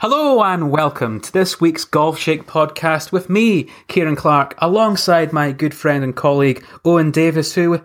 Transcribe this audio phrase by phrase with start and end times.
[0.00, 5.74] Hello and welcome to this week's Golfshake podcast with me, Kieran Clark, alongside my good
[5.74, 7.82] friend and colleague Owen Davis, who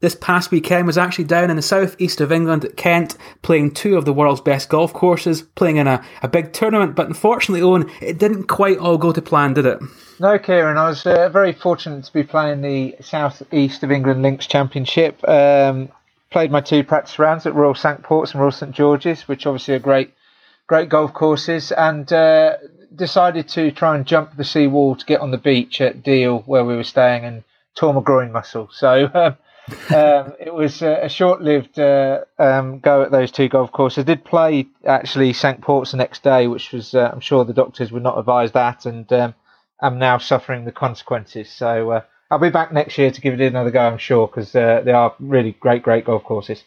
[0.00, 3.96] this past weekend was actually down in the southeast of England at Kent, playing two
[3.96, 6.94] of the world's best golf courses, playing in a, a big tournament.
[6.94, 9.80] But unfortunately, Owen, it didn't quite all go to plan, did it?
[10.20, 10.76] No, Kieran.
[10.76, 15.26] I was uh, very fortunate to be playing the southeast of England Links Championship.
[15.26, 15.88] Um,
[16.30, 19.72] played my two practice rounds at Royal Cinque Ports and Royal St George's, which obviously
[19.72, 20.12] are great
[20.66, 22.56] great golf courses, and uh,
[22.94, 26.64] decided to try and jump the seawall to get on the beach at Deal where
[26.64, 27.44] we were staying and
[27.74, 28.68] tore my groin muscle.
[28.72, 29.36] So um,
[29.94, 34.04] um, it was a, short-lived uh, um, go at those two golf courses.
[34.04, 37.90] Did play actually Cinque Ports the next day, which was uh, I'm sure the doctors
[37.90, 39.34] would not advise that, and um,
[39.80, 41.50] I'm now suffering the consequences.
[41.50, 44.54] So uh, I'll be back next year to give it another go, I'm sure, because
[44.54, 46.62] uh, they are really great, great golf courses.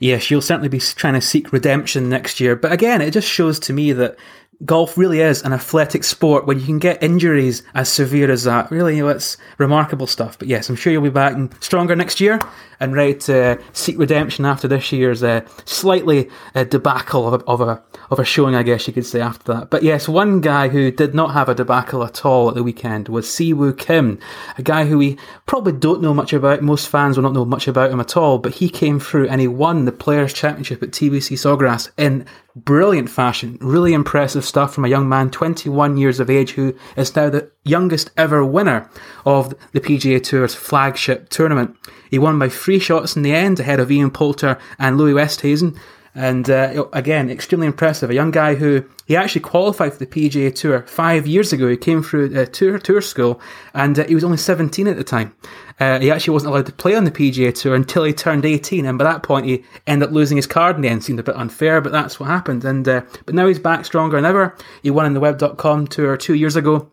[0.00, 2.56] Yes, you'll certainly be trying to seek redemption next year.
[2.56, 4.16] But again, it just shows to me that
[4.64, 8.70] golf really is an athletic sport when you can get injuries as severe as that.
[8.70, 10.38] Really, it's remarkable stuff.
[10.38, 12.38] But yes, I'm sure you'll be back and stronger next year
[12.80, 17.60] and ready to seek redemption after this year's uh, slightly uh, debacle of a, of
[17.60, 19.70] a of a showing, I guess you could say after that.
[19.70, 23.08] But yes, one guy who did not have a debacle at all at the weekend
[23.08, 24.18] was Siwoo Kim,
[24.58, 26.62] a guy who we probably don't know much about.
[26.62, 29.40] Most fans will not know much about him at all, but he came through and
[29.40, 33.58] he won the Players' Championship at TPC Sawgrass in brilliant fashion.
[33.60, 37.50] Really impressive stuff from a young man, 21 years of age, who is now the
[37.64, 38.88] youngest ever winner
[39.26, 41.76] of the PGA Tour's flagship tournament.
[42.10, 45.76] He won by three shots in the end, ahead of Ian Poulter and Louis Oosthuizen.
[46.16, 48.08] And uh, again, extremely impressive.
[48.08, 51.68] A young guy who he actually qualified for the PGA Tour five years ago.
[51.68, 53.40] He came through a tour tour school,
[53.74, 55.34] and uh, he was only 17 at the time.
[55.80, 58.86] Uh, he actually wasn't allowed to play on the PGA Tour until he turned 18,
[58.86, 61.02] and by that point, he ended up losing his card in the end.
[61.04, 62.64] Seemed a bit unfair, but that's what happened.
[62.64, 64.56] And uh, but now he's back stronger than ever.
[64.82, 66.90] He won in the Web.com Tour two years ago.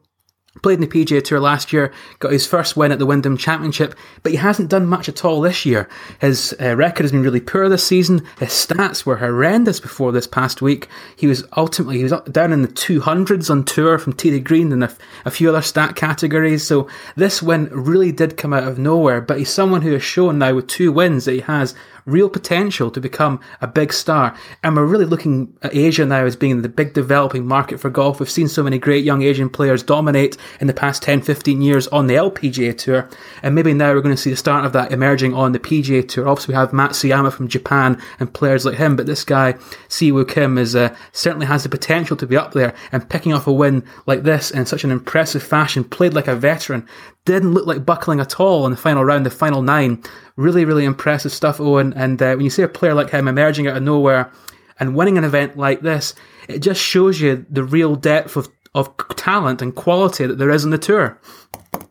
[0.62, 3.96] Played in the PGA Tour last year, got his first win at the Wyndham Championship,
[4.22, 5.88] but he hasn't done much at all this year.
[6.20, 8.28] His uh, record has been really poor this season.
[8.38, 10.90] His stats were horrendous before this past week.
[11.16, 14.74] He was ultimately he was down in the 200s on tour from tee to green
[14.74, 14.94] and a,
[15.24, 16.68] a few other stat categories.
[16.68, 19.22] So this win really did come out of nowhere.
[19.22, 21.74] But he's someone who has shown now with two wins that he has
[22.06, 24.36] real potential to become a big star.
[24.64, 28.20] And we're really looking at Asia now as being the big developing market for golf.
[28.20, 31.88] We've seen so many great young Asian players dominate in the past 10, 15 years
[31.88, 33.10] on the LPGA Tour.
[33.44, 36.08] And maybe now we're going to see the start of that emerging on the PGA
[36.08, 36.28] Tour.
[36.28, 39.54] Obviously, we have Matsuyama from Japan and players like him, but this guy,
[39.90, 43.48] Siwoo Kim, is uh, certainly has the potential to be up there and picking off
[43.48, 46.88] a win like this in such an impressive fashion, played like a veteran,
[47.26, 50.04] didn't look like buckling at all in the final round, the final nine.
[50.36, 51.94] Really, really impressive stuff, Owen.
[51.94, 54.32] And uh, when you see a player like him emerging out of nowhere
[54.80, 56.16] and winning an event like this,
[56.48, 60.64] it just shows you the real depth of, of talent and quality that there is
[60.66, 61.20] in the tour.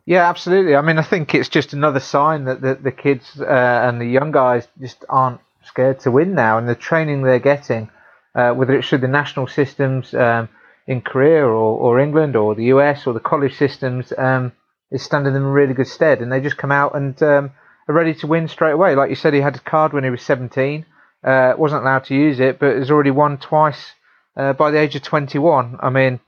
[0.05, 0.75] Yeah, absolutely.
[0.75, 4.05] I mean, I think it's just another sign that the, the kids uh, and the
[4.05, 7.89] young guys just aren't scared to win now, and the training they're getting,
[8.35, 10.49] uh, whether it's through the national systems um,
[10.87, 14.51] in Korea or, or England or the US or the college systems, um,
[14.91, 17.51] is standing them in really good stead, and they just come out and um,
[17.87, 18.95] are ready to win straight away.
[18.95, 20.85] Like you said, he had a card when he was 17,
[21.23, 23.93] uh, wasn't allowed to use it, but has already won twice
[24.35, 25.77] uh, by the age of 21.
[25.79, 26.19] I mean,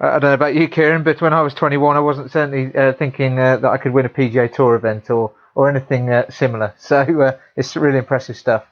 [0.00, 2.92] I don't know about you, Kieran, but when I was 21, I wasn't certainly uh,
[2.92, 6.74] thinking uh, that I could win a PGA Tour event or or anything uh, similar.
[6.78, 8.64] So uh, it's really impressive stuff.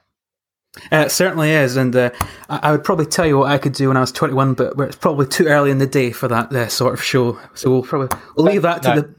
[0.90, 2.10] Uh, it certainly is, and uh,
[2.48, 4.96] I would probably tell you what I could do when I was 21, but it's
[4.96, 7.38] probably too early in the day for that uh, sort of show.
[7.54, 9.00] So we'll probably we'll leave that to no.
[9.02, 9.14] the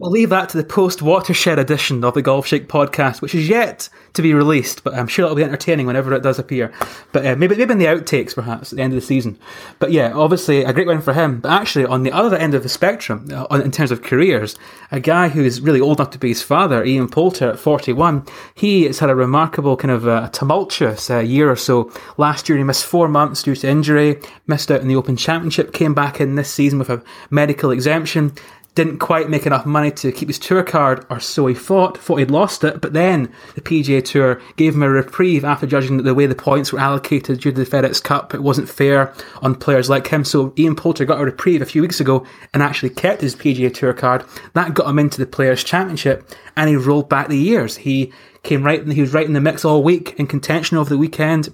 [0.00, 3.90] We'll leave that to the post watershed edition of the Golfshake podcast, which is yet
[4.14, 6.72] to be released, but I'm sure it'll be entertaining whenever it does appear.
[7.12, 9.38] But uh, maybe maybe in the outtakes, perhaps at the end of the season.
[9.78, 11.40] But yeah, obviously a great win for him.
[11.40, 14.56] But actually, on the other end of the spectrum, uh, in terms of careers,
[14.90, 18.24] a guy who is really old enough to be his father, Ian Poulter, at 41,
[18.54, 21.92] he has had a remarkable kind of uh, tumultuous uh, year or so.
[22.16, 25.74] Last year, he missed four months due to injury, missed out in the Open Championship,
[25.74, 28.32] came back in this season with a medical exemption
[28.74, 32.16] didn't quite make enough money to keep his tour card, or so he thought, thought
[32.16, 36.04] he'd lost it, but then the PGA Tour gave him a reprieve after judging that
[36.04, 39.12] the way the points were allocated due to the FedEx Cup, it wasn't fair
[39.42, 40.24] on players like him.
[40.24, 42.24] So Ian Poulter got a reprieve a few weeks ago
[42.54, 44.24] and actually kept his PGA Tour card.
[44.54, 47.78] That got him into the Players' Championship, and he rolled back the years.
[47.78, 48.12] He
[48.42, 51.52] came right, he was right in the mix all week in contention over the weekend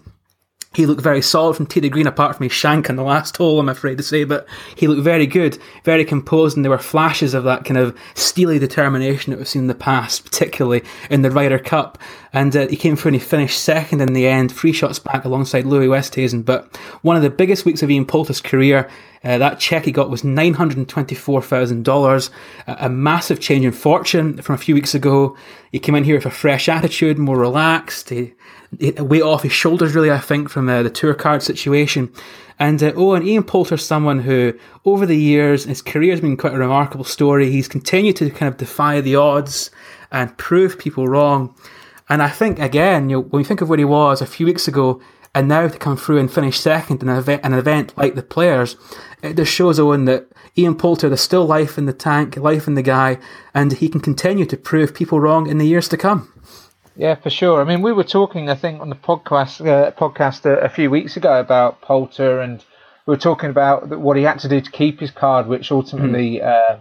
[0.76, 3.58] he looked very solid from to green, apart from his shank in the last hole,
[3.58, 4.46] I'm afraid to say, but
[4.76, 8.58] he looked very good, very composed, and there were flashes of that kind of steely
[8.58, 11.96] determination that we've seen in the past, particularly in the Ryder Cup.
[12.34, 15.25] And uh, he came through and he finished second in the end, three shots back
[15.25, 16.44] alongside Louis Oosthuizen.
[16.44, 18.90] But one of the biggest weeks of Ian Poulter's career,
[19.25, 22.31] uh, that check he got was $924,000,
[22.67, 25.38] a, a massive change in fortune from a few weeks ago.
[25.73, 28.11] He came in here with a fresh attitude, more relaxed.
[28.11, 28.34] He
[28.81, 32.12] weight off his shoulders, really, I think, from uh, the tour card situation.
[32.58, 36.37] And uh, oh, and Ian Poulter's someone who, over the years, his career has been
[36.37, 37.50] quite a remarkable story.
[37.50, 39.70] He's continued to kind of defy the odds
[40.11, 41.55] and prove people wrong.
[42.08, 44.46] And I think, again, you know, when you think of where he was a few
[44.46, 45.00] weeks ago,
[45.34, 48.23] and now to come through and finish second in an event, an event like the
[48.23, 48.76] Players,
[49.23, 52.75] it just shows Owen that Ian Poulter, there's still life in the tank, life in
[52.75, 53.19] the guy,
[53.52, 56.32] and he can continue to prove people wrong in the years to come.
[56.97, 57.61] Yeah, for sure.
[57.61, 60.91] I mean, we were talking, I think, on the podcast uh, podcast a, a, few
[60.91, 62.65] weeks ago about Poulter, and
[63.05, 66.41] we were talking about what he had to do to keep his card, which ultimately,
[66.41, 66.45] mm.
[66.45, 66.81] uh,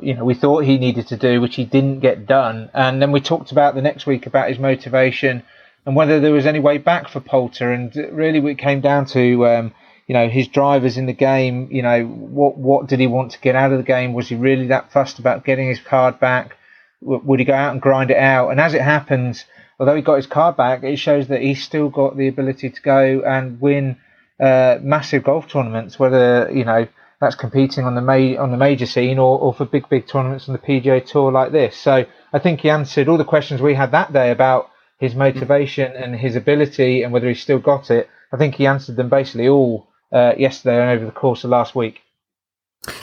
[0.00, 2.70] you know, we thought he needed to do, which he didn't get done.
[2.72, 5.42] And then we talked about the next week about his motivation
[5.84, 7.70] and whether there was any way back for Poulter.
[7.70, 9.74] And really, it came down to, um,
[10.06, 11.68] you know, his drivers in the game.
[11.70, 14.14] You know, what what did he want to get out of the game?
[14.14, 16.56] Was he really that fussed about getting his card back?
[17.00, 18.50] Would he go out and grind it out?
[18.50, 19.44] And as it happens,
[19.78, 22.82] although he got his car back, it shows that he's still got the ability to
[22.82, 23.96] go and win
[24.38, 26.86] uh, massive golf tournaments, whether you know
[27.20, 30.48] that's competing on the ma- on the major scene or, or for big big tournaments
[30.48, 31.76] on the PGA Tour like this.
[31.76, 35.92] So I think he answered all the questions we had that day about his motivation
[35.92, 38.08] and his ability and whether he's still got it.
[38.32, 41.74] I think he answered them basically all uh, yesterday and over the course of last
[41.74, 42.00] week.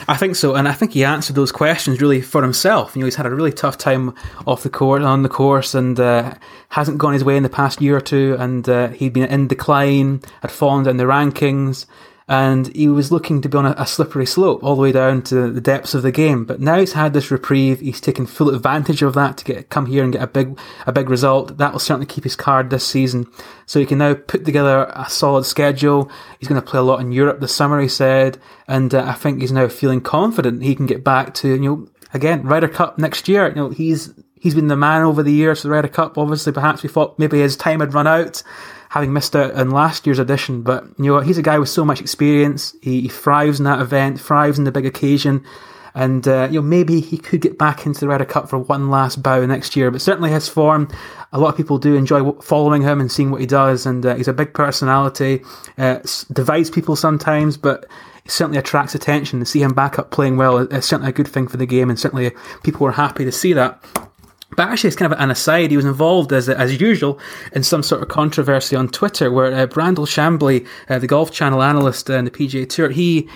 [0.08, 2.96] I think so, and I think he answered those questions really for himself.
[2.96, 4.12] You know, he's had a really tough time
[4.44, 6.34] off the court, on the course, and uh,
[6.70, 8.36] hasn't gone his way in the past year or two.
[8.40, 11.86] And uh, he'd been in decline, had fallen down the rankings,
[12.28, 15.22] and he was looking to be on a, a, slippery slope all the way down
[15.22, 16.44] to the depths of the game.
[16.44, 17.80] But now he's had this reprieve.
[17.80, 20.92] He's taken full advantage of that to get come here and get a big a
[20.92, 21.56] big result.
[21.56, 23.26] That will certainly keep his card this season.
[23.64, 26.10] So he can now put together a solid schedule.
[26.38, 29.14] He's going to play a lot in Europe this summer, he said, and uh, I
[29.14, 32.98] think he's now feeling confident he can get back to you know again Ryder Cup
[32.98, 33.48] next year.
[33.48, 36.18] You know he's he's been the man over the years for the Ryder Cup.
[36.18, 38.42] Obviously, perhaps we thought maybe his time had run out
[38.90, 40.62] having missed out on last year's edition.
[40.62, 42.74] But you know, he's a guy with so much experience.
[42.82, 45.44] He, he thrives in that event, thrives in the big occasion.
[45.94, 48.90] And uh, you know, maybe he could get back into the Ryder Cup for one
[48.90, 49.90] last bow next year.
[49.90, 50.88] But certainly his form,
[51.32, 53.84] a lot of people do enjoy following him and seeing what he does.
[53.84, 55.42] And uh, he's a big personality,
[55.76, 55.98] uh,
[56.32, 57.86] divides people sometimes, but
[58.28, 59.40] certainly attracts attention.
[59.40, 61.90] To see him back up playing well is certainly a good thing for the game,
[61.90, 62.30] and certainly
[62.62, 63.82] people were happy to see that.
[64.58, 65.70] But actually, it's kind of an aside.
[65.70, 67.20] He was involved, as as usual,
[67.52, 71.62] in some sort of controversy on Twitter, where uh, Brandel Chamblee, uh, the Golf Channel
[71.62, 73.28] analyst and the PGA Tour, he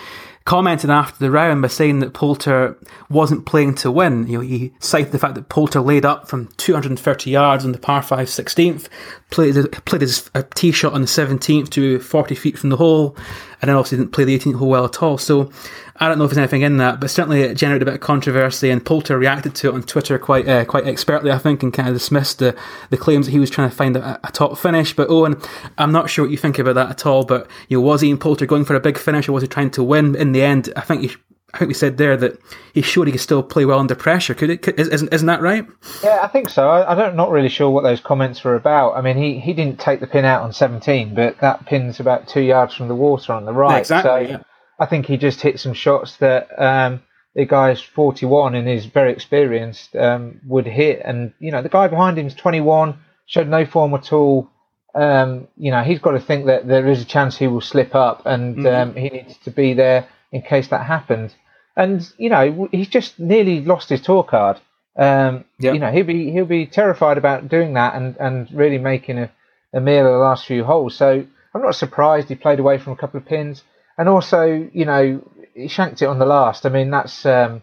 [0.47, 2.77] commented after the round by saying that Poulter
[3.09, 4.27] wasn't playing to win.
[4.27, 7.79] You know, he cited the fact that Poulter laid up from 230 yards on the
[7.79, 8.89] par 5 16th,
[9.31, 9.55] played,
[9.85, 13.17] played his tee shot on the 17th to 40 feet from the hole,
[13.61, 15.19] and then also didn't play the 18th hole well at all.
[15.19, 15.53] So
[16.03, 18.01] I don't know if there's anything in that, but certainly it generated a bit of
[18.01, 21.73] controversy, and Poulter reacted to it on Twitter quite uh, quite expertly, I think, and
[21.73, 22.57] kind of dismissed the,
[22.91, 24.97] the claims that he was trying to find a, a, top finish.
[24.97, 25.41] But Owen,
[25.79, 27.25] I'm not sure what you think about that at all.
[27.25, 29.71] But you know, was Ian Poulter going for a big finish, or was he trying
[29.71, 30.17] to win?
[30.17, 31.13] In the end, I think he,
[31.55, 32.37] I think we said there that
[32.75, 34.35] he showed he could still play well under pressure.
[34.35, 34.77] Could it?
[34.77, 35.65] Isn't, isn't that right?
[36.03, 36.69] Yeah, I think so.
[36.69, 38.97] I, I don't not really sure what those comments were about.
[38.97, 42.27] I mean, he, he didn't take the pin out on 17, but that pin's about
[42.27, 43.79] two yards from the water on the right.
[43.79, 44.27] Exactly.
[44.27, 44.43] So, yeah
[44.83, 47.03] I think he just hit some shots that um,
[47.37, 51.03] the guy's 41 and is very experienced um, would hit.
[51.05, 54.51] And, you know, the guy behind him is 21, showed no form at all.
[54.93, 57.95] Um, you know, he's got to think that there is a chance he will slip
[57.95, 58.67] up and mm-hmm.
[58.67, 61.33] Um, he needs to be there in case that happens.
[61.77, 64.61] And, you know, he's just nearly lost his tour card.
[64.97, 65.75] Um, yep.
[65.75, 69.31] You know, he'll be he'll be terrified about doing that and, and really making a,
[69.73, 70.97] a meal of the last few holes.
[70.97, 71.25] So
[71.55, 73.63] I'm not surprised he played away from a couple of pins
[73.99, 75.23] and also, you know,
[75.55, 76.67] he shanked it on the last.
[76.67, 77.63] I mean, that's um,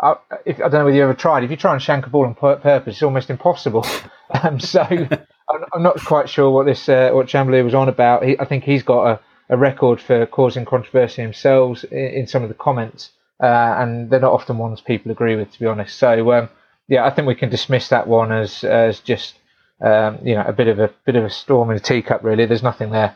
[0.00, 1.44] I, if, I don't know whether you ever tried.
[1.44, 3.86] If you try and shank a ball on purpose, it's almost impossible.
[4.42, 8.24] um, so I'm, I'm, not quite sure what this uh, what Chamblee was on about.
[8.24, 12.42] He, I think he's got a, a, record for causing controversy himself in, in some
[12.42, 13.10] of the comments,
[13.40, 15.96] uh, and they're not often ones people agree with, to be honest.
[15.96, 16.48] So um,
[16.88, 19.34] yeah, I think we can dismiss that one as as just
[19.80, 22.24] um, you know a bit of a bit of a storm in a teacup.
[22.24, 23.14] Really, there's nothing there.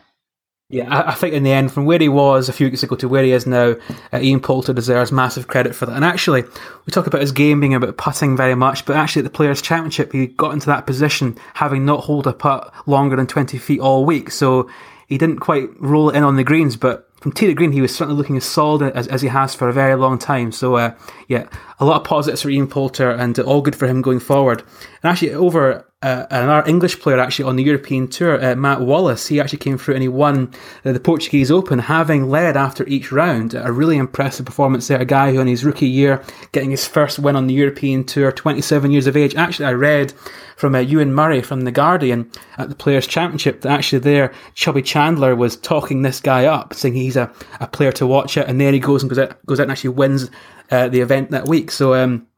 [0.68, 2.96] Yeah, I, I, think in the end, from where he was a few weeks ago
[2.96, 3.76] to where he is now,
[4.12, 5.94] uh, Ian Poulter deserves massive credit for that.
[5.94, 9.24] And actually, we talk about his game being about putting very much, but actually at
[9.24, 13.28] the Players' Championship, he got into that position having not hold a putt longer than
[13.28, 14.32] 20 feet all week.
[14.32, 14.68] So
[15.06, 17.80] he didn't quite roll it in on the greens, but from tee to green, he
[17.80, 20.50] was certainly looking as solid as, as he has for a very long time.
[20.50, 20.94] So, uh,
[21.28, 24.64] yeah, a lot of positives for Ian Poulter and all good for him going forward.
[25.02, 29.26] And actually, over uh, another English player actually on the European tour, uh, Matt Wallace,
[29.26, 30.52] he actually came through and he won
[30.84, 33.54] uh, the Portuguese Open, having led after each round.
[33.54, 35.00] A really impressive performance there.
[35.00, 36.22] A guy who, in his rookie year,
[36.52, 39.34] getting his first win on the European tour, 27 years of age.
[39.34, 40.12] Actually, I read
[40.56, 44.82] from uh, Ewan Murray from The Guardian at the Players' Championship that actually there, Chubby
[44.82, 48.60] Chandler was talking this guy up, saying he's a, a player to watch it, and
[48.60, 50.30] then he goes and goes out, goes out and actually wins
[50.70, 51.72] uh, the event that week.
[51.72, 52.28] So, um,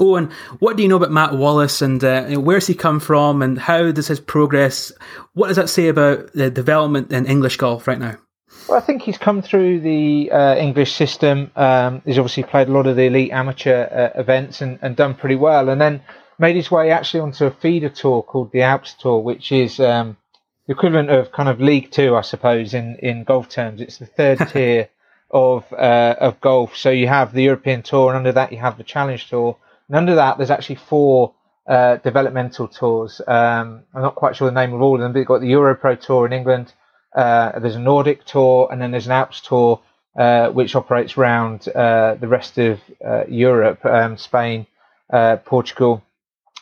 [0.00, 3.58] Owen, what do you know about Matt Wallace and uh, where's he come from and
[3.58, 4.92] how does his progress,
[5.34, 8.16] what does that say about the development in English golf right now?
[8.68, 11.50] Well, I think he's come through the uh, English system.
[11.56, 15.14] Um, he's obviously played a lot of the elite amateur uh, events and, and, done
[15.14, 15.68] pretty well.
[15.68, 16.02] And then
[16.38, 20.16] made his way actually onto a feeder tour called the Alps Tour, which is um,
[20.66, 23.80] the equivalent of kind of League Two, I suppose, in, in golf terms.
[23.80, 24.88] It's the third tier
[25.30, 26.76] of uh, of golf.
[26.76, 29.56] So you have the European Tour, and under that you have the Challenge Tour
[29.88, 31.34] and under that, there's actually four
[31.68, 33.20] uh, developmental tours.
[33.26, 35.52] Um, I'm not quite sure the name of all of them, but you've got the
[35.52, 36.72] Europro Tour in England.
[37.14, 39.80] Uh, there's a Nordic Tour, and then there's an Alps Tour,
[40.18, 44.66] uh, which operates around uh, the rest of uh, Europe, um, Spain,
[45.12, 46.02] uh, Portugal,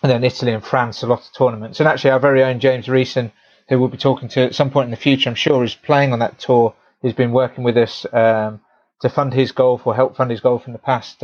[0.02, 1.02] and then Italy and France.
[1.02, 1.80] A lot of tournaments.
[1.80, 3.32] And actually, our very own James Reeson,
[3.68, 6.12] who we'll be talking to at some point in the future, I'm sure, is playing
[6.12, 6.74] on that tour.
[7.02, 8.60] He's been working with us um,
[9.00, 11.22] to fund his golf or help fund his golf in the past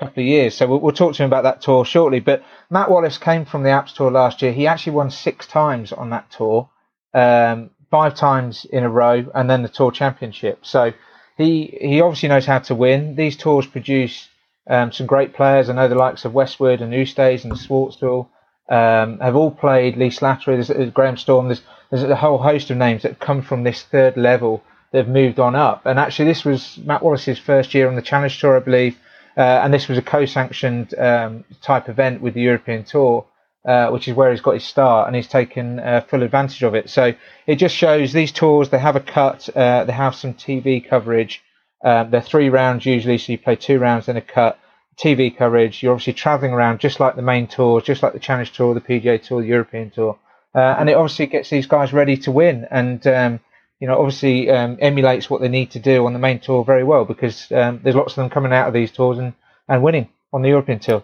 [0.00, 0.56] couple of years.
[0.56, 2.20] So we'll, we'll, talk to him about that tour shortly.
[2.20, 4.52] But Matt Wallace came from the Alps Tour last year.
[4.52, 6.68] He actually won six times on that tour,
[7.14, 10.66] um, five times in a row, and then the Tour Championship.
[10.66, 10.92] So
[11.36, 13.14] he he obviously knows how to win.
[13.14, 14.28] These tours produce
[14.68, 15.68] um, some great players.
[15.68, 18.28] I know the likes of Westwood and Oosthuizen and Schwartzel
[18.68, 19.96] um, have all played.
[19.96, 21.46] Lee Slattery, there's, there's Graeme Storm.
[21.46, 24.62] There's there's a whole host of names that come from this third level.
[24.92, 28.40] They've moved on up, and actually, this was Matt Wallace's first year on the Challenge
[28.40, 28.96] Tour, I believe.
[29.36, 33.26] Uh, and this was a co-sanctioned um, type event with the European Tour,
[33.64, 36.74] uh, which is where he's got his start, and he's taken uh, full advantage of
[36.74, 36.90] it.
[36.90, 37.14] So
[37.46, 41.42] it just shows these tours they have a cut, uh, they have some TV coverage.
[41.82, 44.58] Um, they're three rounds usually, so you play two rounds then a cut.
[45.00, 45.82] TV coverage.
[45.82, 48.80] You're obviously traveling around just like the main tours, just like the Challenge Tour, the
[48.80, 50.18] PGA Tour, the European Tour,
[50.54, 52.66] uh, and it obviously gets these guys ready to win.
[52.70, 53.40] And um,
[53.80, 56.84] you know, obviously um, emulates what they need to do on the main tour very
[56.84, 59.32] well because um, there's lots of them coming out of these tours and,
[59.68, 61.02] and winning on the European tour.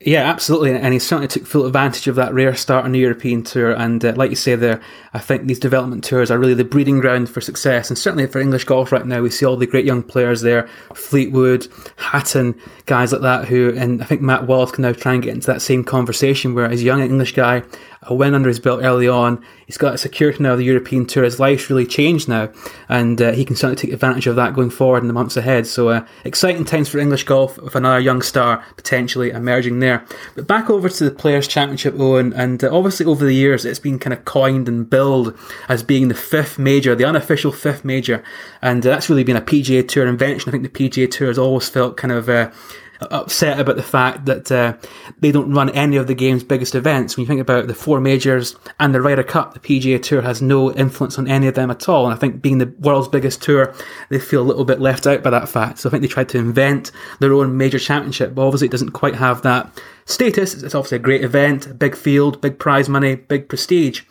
[0.00, 3.42] Yeah, absolutely, and he certainly took full advantage of that rare start on the European
[3.42, 3.72] tour.
[3.72, 4.82] And uh, like you say there,
[5.14, 8.38] I think these development tours are really the breeding ground for success, and certainly for
[8.38, 13.10] English golf right now, we see all the great young players there, Fleetwood, Hatton, guys
[13.10, 13.46] like that.
[13.46, 16.52] Who, and I think Matt Wallace can now try and get into that same conversation
[16.52, 17.62] where, as a young English guy,
[18.02, 19.42] a win under his belt early on.
[19.66, 21.24] He's got a security now of the European Tour.
[21.24, 22.52] His life's really changed now,
[22.88, 25.66] and uh, he can certainly take advantage of that going forward in the months ahead.
[25.66, 29.85] So, uh, exciting times for English golf with another young star potentially emerging there.
[30.34, 33.78] But back over to the Players' Championship, Owen, and uh, obviously over the years it's
[33.78, 35.36] been kind of coined and billed
[35.68, 38.22] as being the fifth major, the unofficial fifth major,
[38.62, 40.48] and uh, that's really been a PGA Tour invention.
[40.48, 42.50] I think the PGA Tour has always felt kind of uh,
[43.00, 44.76] upset about the fact that uh,
[45.20, 47.16] they don't run any of the game's biggest events.
[47.16, 50.40] When you think about the four majors and the Ryder Cup, the PGA Tour has
[50.42, 52.06] no influence on any of them at all.
[52.06, 53.74] And I think being the world's biggest tour,
[54.08, 55.78] they feel a little bit left out by that fact.
[55.78, 58.90] So I think they tried to invent their own major championship, but obviously it doesn't
[58.90, 59.70] quite have that
[60.06, 60.54] status.
[60.62, 64.02] It's obviously a great event, big field, big prize money, big prestige.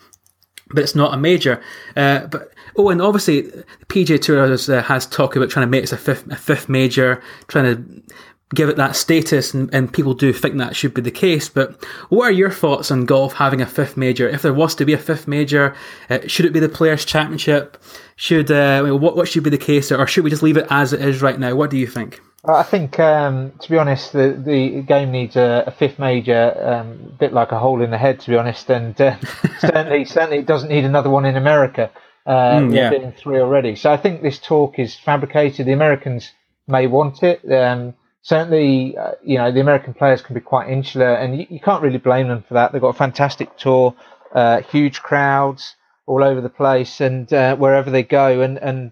[0.69, 1.61] But it's not a major.
[1.95, 3.43] Uh, but oh, and obviously
[3.87, 7.21] PGA Tour has, uh, has about trying to make it a fifth, a fifth major,
[7.47, 8.15] trying to
[8.53, 11.49] give it that status, and, and, people do think that should be the case.
[11.49, 14.29] But what are your thoughts on golf having a fifth major?
[14.29, 15.75] If there was to be a fifth major,
[16.09, 17.81] uh, should it be the Players' Championship?
[18.15, 20.93] Should uh, what what should be the case, or should we just leave it as
[20.93, 21.55] it is right now?
[21.55, 22.21] What do you think?
[22.47, 26.91] I think, um, to be honest, the, the game needs a, a fifth major, um,
[27.07, 29.17] a bit like a hole in the head, to be honest, and uh,
[29.59, 31.89] certainly certainly it doesn't need another one in America.
[32.25, 32.89] Uh, mm, yeah.
[32.89, 35.65] Been three already, so I think this talk is fabricated.
[35.65, 36.31] The Americans
[36.67, 37.41] may want it.
[37.51, 37.95] Um,
[38.25, 41.83] certainly, uh, you know, the American players can be quite insular, and you, you, can't
[41.83, 42.71] really blame them for that.
[42.71, 43.95] They've got a fantastic tour,
[44.33, 45.75] uh, huge crowds
[46.07, 48.91] all over the place, and uh, wherever they go, and and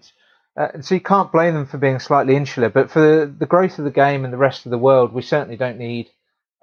[0.56, 2.68] uh, so you can't blame them for being slightly insular.
[2.68, 5.22] But for the, the growth of the game and the rest of the world, we
[5.22, 6.10] certainly don't need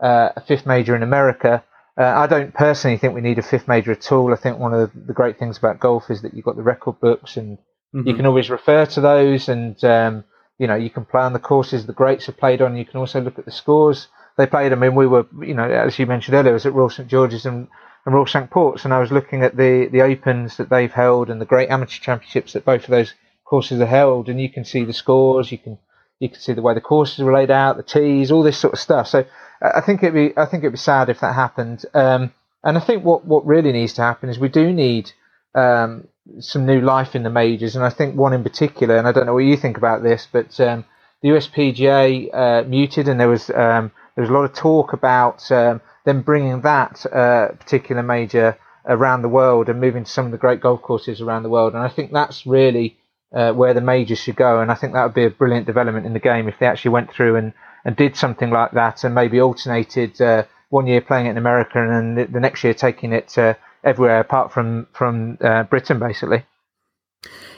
[0.01, 1.63] uh, a fifth major in America.
[1.99, 4.33] Uh, I don't personally think we need a fifth major at all.
[4.33, 7.01] I think one of the great things about golf is that you've got the record
[7.01, 7.57] books and
[7.93, 8.07] mm-hmm.
[8.07, 10.23] you can always refer to those and um,
[10.61, 12.77] you know, you can play on the courses the greats have played on.
[12.77, 14.71] You can also look at the scores they played.
[14.71, 17.07] I mean, we were, you know, as you mentioned earlier, I was at Royal St
[17.09, 17.67] George's and
[18.05, 21.31] and Royal Cinque Ports, and I was looking at the the opens that they've held
[21.31, 24.63] and the great amateur championships that both of those courses are held, and you can
[24.63, 25.79] see the scores, you can
[26.19, 28.73] you can see the way the courses were laid out, the tees, all this sort
[28.73, 29.07] of stuff.
[29.07, 29.25] So
[29.59, 31.87] I think it'd be I think it'd be sad if that happened.
[31.95, 35.11] Um, and I think what what really needs to happen is we do need
[35.55, 36.07] um,
[36.39, 39.25] some new life in the majors, and I think one in particular, and I don't
[39.25, 40.85] know what you think about this, but um,
[41.21, 45.51] the USPGA uh, muted, and there was um, there was a lot of talk about
[45.51, 50.31] um, them bringing that uh, particular major around the world and moving to some of
[50.31, 52.97] the great golf courses around the world, and I think that's really
[53.33, 56.05] uh, where the majors should go, and I think that would be a brilliant development
[56.05, 57.53] in the game if they actually went through and,
[57.85, 61.81] and did something like that, and maybe alternated uh, one year playing it in America
[61.81, 63.37] and then the, the next year taking it
[63.83, 66.45] everywhere apart from from uh, Britain, basically.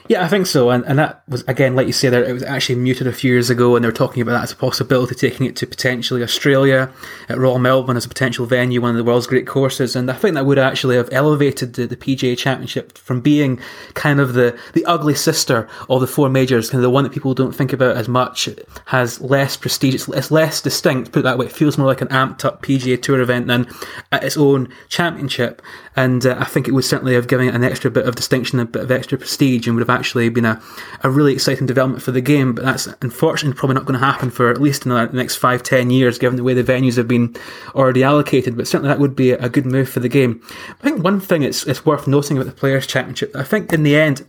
[0.06, 0.68] Yeah, I think so.
[0.68, 3.32] And, and that was, again, like you say there, it was actually muted a few
[3.32, 6.22] years ago, and they were talking about that as a possibility, taking it to potentially
[6.22, 6.92] Australia
[7.30, 9.96] at Royal Melbourne as a potential venue, one of the world's great courses.
[9.96, 13.58] And I think that would actually have elevated the, the PGA Championship from being
[13.94, 17.12] kind of the, the ugly sister of the four majors, kind of the one that
[17.12, 18.46] people don't think about as much,
[18.86, 21.46] has less prestige, it's, it's less distinct, put it that way.
[21.46, 23.66] It feels more like an amped up PGA Tour event than
[24.12, 25.62] its own championship.
[25.96, 28.58] And uh, I think it would certainly have given it an extra bit of distinction,
[28.58, 30.60] a bit of extra prestige, and would have actually been a,
[31.02, 32.54] a really exciting development for the game.
[32.54, 35.62] But that's unfortunately probably not going to happen for at least another the next five,
[35.62, 37.34] ten years, given the way the venues have been
[37.74, 38.56] already allocated.
[38.56, 40.42] But certainly that would be a good move for the game.
[40.80, 43.82] I think one thing it's, it's worth noting about the Players' Championship, I think in
[43.82, 44.26] the end,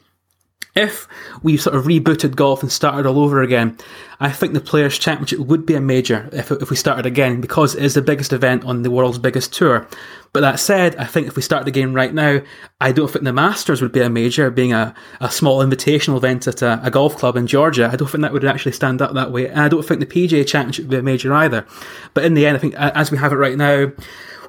[0.76, 1.08] if
[1.42, 3.78] we sort of rebooted golf and started all over again,
[4.20, 7.76] I think the Players' Championship would be a major if, if we started again because
[7.76, 9.88] it is the biggest event on the world's biggest tour.
[10.34, 12.42] But that said, I think if we started the game right now,
[12.82, 16.46] I don't think the Masters would be a major, being a, a small invitational event
[16.48, 17.90] at a, a golf club in Georgia.
[17.92, 19.48] I don't think that would actually stand up that way.
[19.48, 21.66] And I don't think the PGA Championship would be a major either.
[22.14, 23.92] But in the end, I think as we have it right now,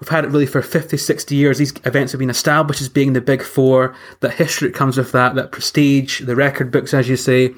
[0.01, 1.59] We've had it really for 50, 60 years.
[1.59, 3.95] These events have been established as being the big four.
[4.21, 7.55] That history that comes with that, that prestige, the record books, as you say.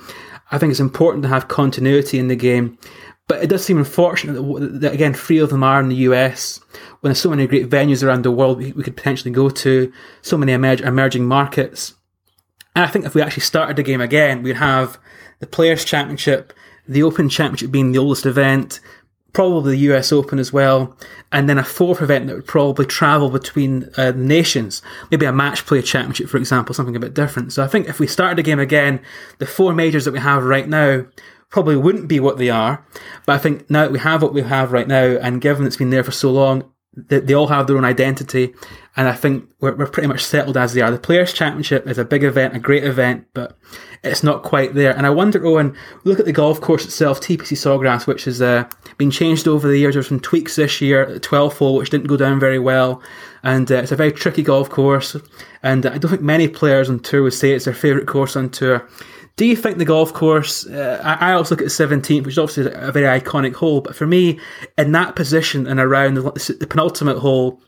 [0.50, 2.78] I think it's important to have continuity in the game.
[3.26, 6.61] But it does seem unfortunate that, that, again, three of them are in the US,
[7.00, 9.92] when there's so many great venues around the world we, we could potentially go to,
[10.23, 11.95] so many emerg- emerging markets.
[12.75, 14.99] And I think if we actually started the game again, we'd have
[15.40, 16.54] the Players' Championship,
[16.87, 18.81] the Open Championship being the oldest event,
[19.33, 20.97] probably the US Open as well,
[21.31, 25.67] and then a fourth event that would probably travel between uh, nations, maybe a match
[25.67, 27.53] play championship, for example, something a bit different.
[27.53, 29.01] So I think if we started the game again,
[29.38, 31.05] the four majors that we have right now
[31.51, 32.85] probably wouldn't be what they are.
[33.27, 35.77] But I think now that we have what we have right now, and given it's
[35.77, 36.71] been there for so long,
[37.09, 38.55] they, they all have their own identity,
[38.97, 40.91] and I think we're, we're pretty much settled as they are.
[40.91, 43.57] The Players' Championship is a big event, a great event, but
[44.03, 44.97] it's not quite there.
[44.97, 48.69] And I wonder, Owen, look at the golf course itself, TPC Sawgrass, which has uh,
[48.97, 49.95] been changed over the years.
[49.95, 53.03] There's some tweaks this year at the 12th hole, which didn't go down very well.
[53.43, 55.17] And uh, it's a very tricky golf course.
[55.63, 58.51] And I don't think many players on tour would say it's their favourite course on
[58.51, 58.89] tour.
[59.38, 60.66] Do you think the golf course?
[60.66, 63.94] Uh, I, also look at the 17th, which is obviously a very iconic hole, but
[63.94, 64.40] for me,
[64.77, 67.62] in that position and around the, the penultimate hole,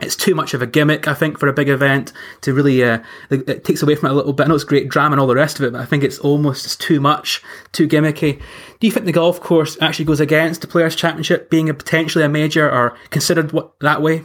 [0.00, 2.82] it's too much of a gimmick, I think, for a big event to really.
[2.82, 4.44] Uh, it takes away from it a little bit.
[4.44, 6.18] I know it's great drama and all the rest of it, but I think it's
[6.18, 8.40] almost just too much, too gimmicky.
[8.80, 12.24] Do you think the golf course actually goes against the Players' Championship being a potentially
[12.24, 14.22] a major or considered what, that way?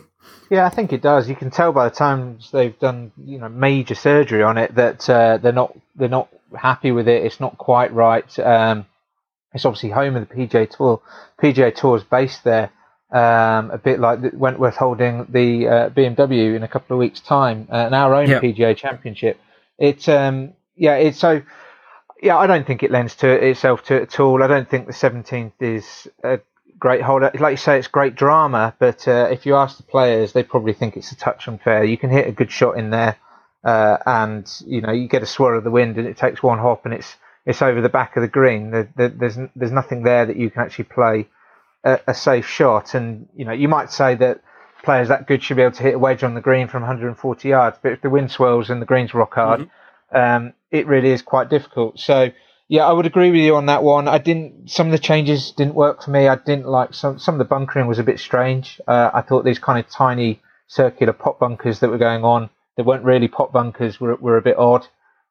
[0.50, 1.28] Yeah, I think it does.
[1.28, 5.10] You can tell by the times they've done, you know, major surgery on it that
[5.10, 7.24] uh, they're not they're not happy with it.
[7.24, 8.40] It's not quite right.
[8.40, 8.86] Um,
[9.54, 11.02] it's obviously home of the PGA Tour.
[11.42, 12.72] PGA Tour is based there,
[13.12, 17.68] um, a bit like Wentworth holding the uh, BMW in a couple of weeks' time,
[17.72, 18.42] uh, and our own yep.
[18.42, 19.40] PGA Championship.
[19.78, 21.42] It's um, yeah, it's so
[22.22, 22.38] yeah.
[22.38, 24.44] I don't think it lends to itself to it at all.
[24.44, 26.40] I don't think the 17th is a
[26.78, 27.32] great holder.
[27.40, 30.74] Like you say, it's great drama, but uh, if you ask the players, they probably
[30.74, 31.84] think it's a touch unfair.
[31.84, 33.18] You can hit a good shot in there
[33.64, 36.60] uh, and you know you get a swirl of the wind and it takes one
[36.60, 37.16] hop and it's
[37.46, 38.72] it's over the back of the green.
[38.72, 41.28] There, there, there's there's nothing there that you can actually play
[41.84, 42.94] a, a, safe shot.
[42.94, 44.42] And you know you might say that
[44.84, 47.48] players that good should be able to hit a wedge on the green from 140
[47.48, 50.18] yards, but if the wind swirls and the green's rock hard, mm-hmm.
[50.18, 52.00] um, it really is quite difficult.
[52.00, 52.30] So
[52.68, 54.10] yeah, I would agree with you on that one.
[54.10, 54.70] I didn't.
[54.70, 56.28] Some of the changes didn't work for me.
[56.28, 57.18] I didn't like some.
[57.18, 58.82] Some of the bunkering was a bit strange.
[58.86, 62.84] Uh, I thought these kind of tiny circular pot bunkers that were going on they
[62.84, 64.88] weren't really pot bunkers were were a bit odd.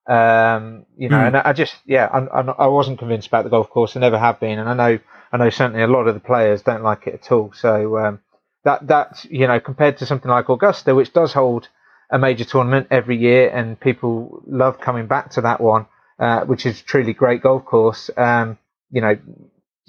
[0.09, 1.27] Um, you know, mm.
[1.29, 3.97] and I, just yeah, I, I, wasn't convinced about the golf course.
[3.97, 4.99] I never have been, and I know
[5.33, 7.53] I know certainly a lot of the players don't like it at all.
[7.53, 8.21] So um,
[8.65, 11.69] that that you know, compared to something like Augusta, which does hold
[12.11, 15.87] a major tournament every year, and people love coming back to that one,
[16.21, 18.09] uh, which is truly great golf course.
[18.17, 18.59] Um,
[18.91, 19.19] you know,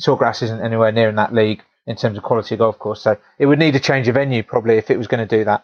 [0.02, 3.18] Sawgrass isn't anywhere near in that league in terms of quality of golf course, so
[3.38, 5.64] it would need a change of venue probably if it was going to do that.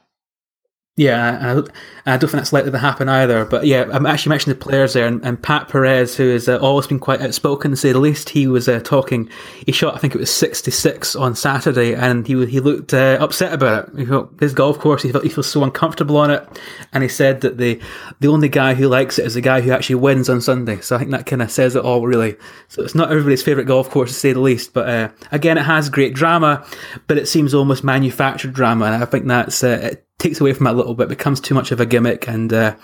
[0.96, 1.70] Yeah, and
[2.06, 3.46] I, don't think that's likely to happen either.
[3.46, 6.60] But yeah, I'm actually mentioning the players there, and, and Pat Perez, who has uh,
[6.60, 9.28] always been quite outspoken to say the least, he was uh, talking.
[9.66, 13.54] He shot, I think it was 66 on Saturday, and he he looked uh, upset
[13.54, 13.98] about it.
[13.98, 16.48] He felt his golf course, he felt he feels so uncomfortable on it,
[16.92, 17.82] and he said that the
[18.20, 20.80] the only guy who likes it is the guy who actually wins on Sunday.
[20.82, 22.36] So I think that kind of says it all, really.
[22.68, 24.74] So it's not everybody's favourite golf course to say the least.
[24.74, 26.64] But uh, again, it has great drama,
[27.08, 30.68] but it seems almost manufactured drama, and I think that's uh, it takes away from
[30.68, 32.28] it a little bit, becomes too much of a gimmick.
[32.28, 32.76] And uh,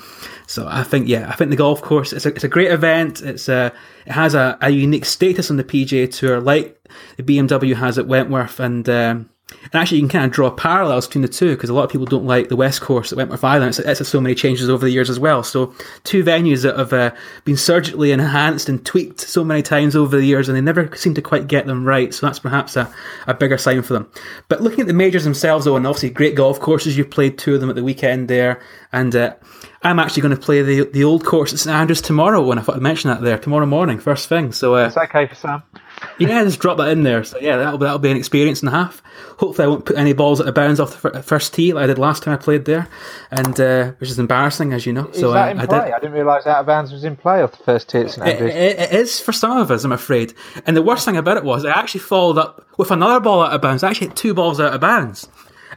[0.47, 3.21] so I think, yeah, I think the golf course it's a, it's a great event.
[3.21, 3.69] It's a uh,
[4.05, 6.81] it has a, a unique status on the PGA Tour, like
[7.17, 9.29] the BMW has at Wentworth, and um,
[9.71, 11.91] and actually, you can kind of draw parallels between the two because a lot of
[11.91, 13.69] people don't like the West Course at Wentworth Island.
[13.69, 15.43] It's, it's had so many changes over the years as well.
[15.43, 17.11] So, two venues that have uh,
[17.45, 21.13] been surgically enhanced and tweaked so many times over the years, and they never seem
[21.15, 22.13] to quite get them right.
[22.13, 22.91] So, that's perhaps a,
[23.27, 24.09] a bigger sign for them.
[24.47, 27.55] But looking at the majors themselves, though, and obviously great golf courses, you played two
[27.55, 28.61] of them at the weekend there.
[28.91, 29.35] And uh,
[29.83, 32.49] I'm actually going to play the the old course at St Andrews tomorrow.
[32.49, 34.51] And I thought I'd mention that there tomorrow morning, first thing.
[34.51, 35.63] So, uh, it's okay for Sam
[36.19, 37.23] yeah, just drop that in there.
[37.23, 39.01] So yeah, that'll that'll be an experience and a half.
[39.37, 41.87] Hopefully, I won't put any balls out of bounds off the first tee like I
[41.87, 42.87] did last time I played there,
[43.31, 45.07] and uh, which is embarrassing, as you know.
[45.07, 45.77] Is so that in play?
[45.77, 47.99] I, did, I didn't realise out of bounds was in play off the first tee
[47.99, 48.53] at St Andrews.
[48.53, 50.33] It, it, it is for some of us, I'm afraid.
[50.65, 53.53] And the worst thing about it was I actually followed up with another ball out
[53.53, 53.83] of bounds.
[53.83, 55.27] I actually hit two balls out of bounds.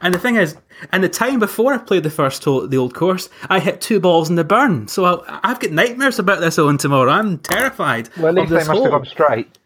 [0.02, 0.56] And the thing is,
[0.90, 3.80] and the time before I played the first hole at the old course, I hit
[3.80, 4.88] two balls in the burn.
[4.88, 7.10] So I, have got nightmares about this on tomorrow.
[7.10, 8.08] I'm terrified.
[8.16, 8.82] Well, at least they must hole.
[8.82, 9.58] have gone straight.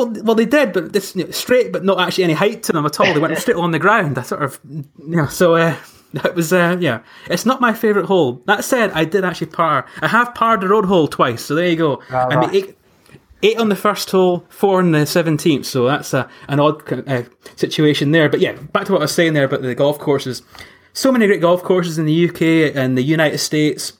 [0.00, 2.72] Well, well, they did, but this you know, straight, but not actually any height to
[2.72, 3.12] them at all.
[3.12, 4.16] They went straight on the ground.
[4.18, 5.76] I sort of, you know, so uh,
[6.14, 7.00] it was, uh, yeah.
[7.28, 8.42] It's not my favourite hole.
[8.46, 9.86] That said, I did actually par.
[10.00, 12.02] I have parred the road hole twice, so there you go.
[12.10, 12.78] Oh, I mean, eight,
[13.42, 15.66] eight on the first hole, four on the seventeenth.
[15.66, 17.24] So that's a, an odd uh,
[17.56, 18.30] situation there.
[18.30, 20.42] But yeah, back to what I was saying there about the golf courses.
[20.92, 23.92] So many great golf courses in the UK and the United States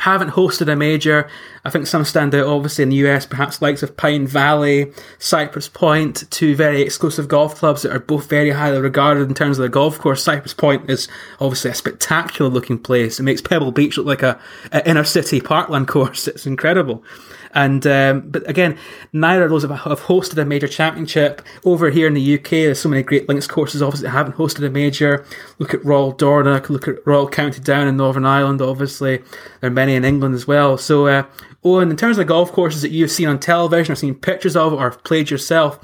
[0.00, 1.28] haven't hosted a major.
[1.64, 5.68] I think some stand out, obviously, in the US, perhaps likes of Pine Valley, Cypress
[5.68, 9.62] Point, two very exclusive golf clubs that are both very highly regarded in terms of
[9.62, 10.22] their golf course.
[10.22, 11.06] Cypress Point is
[11.38, 13.20] obviously a spectacular looking place.
[13.20, 14.40] It makes Pebble Beach look like a,
[14.72, 16.26] a inner city parkland course.
[16.26, 17.04] It's incredible.
[17.52, 18.78] And um, but again,
[19.12, 21.42] neither of those have, have, hosted a major championship.
[21.64, 24.64] Over here in the UK, there's so many great links courses, obviously, that haven't hosted
[24.64, 25.24] a major.
[25.58, 29.18] Look at Royal Dornoch, look at Royal County Down in Northern Ireland, obviously.
[29.60, 30.78] There are many in England as well.
[30.78, 31.24] So, uh,
[31.64, 34.56] Owen, in terms of the golf courses that you've seen on television or seen pictures
[34.56, 35.78] of or played yourself,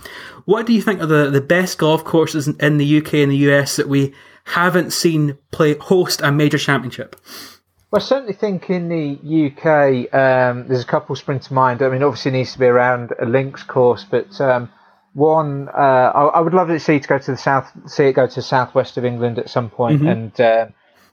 [0.44, 3.32] what do you think are the, the best golf courses in, in the UK and
[3.32, 7.16] the US that we haven't seen play host a major championship?
[7.90, 11.82] Well, I certainly think in the UK, um, there's a couple spring to mind.
[11.82, 14.70] I mean, obviously, it needs to be around a links course, but um,
[15.14, 18.14] one uh, I, I, would love to see to go to the south, see it
[18.14, 20.00] go to the southwest of England at some point.
[20.00, 20.08] Mm-hmm.
[20.08, 20.66] And uh,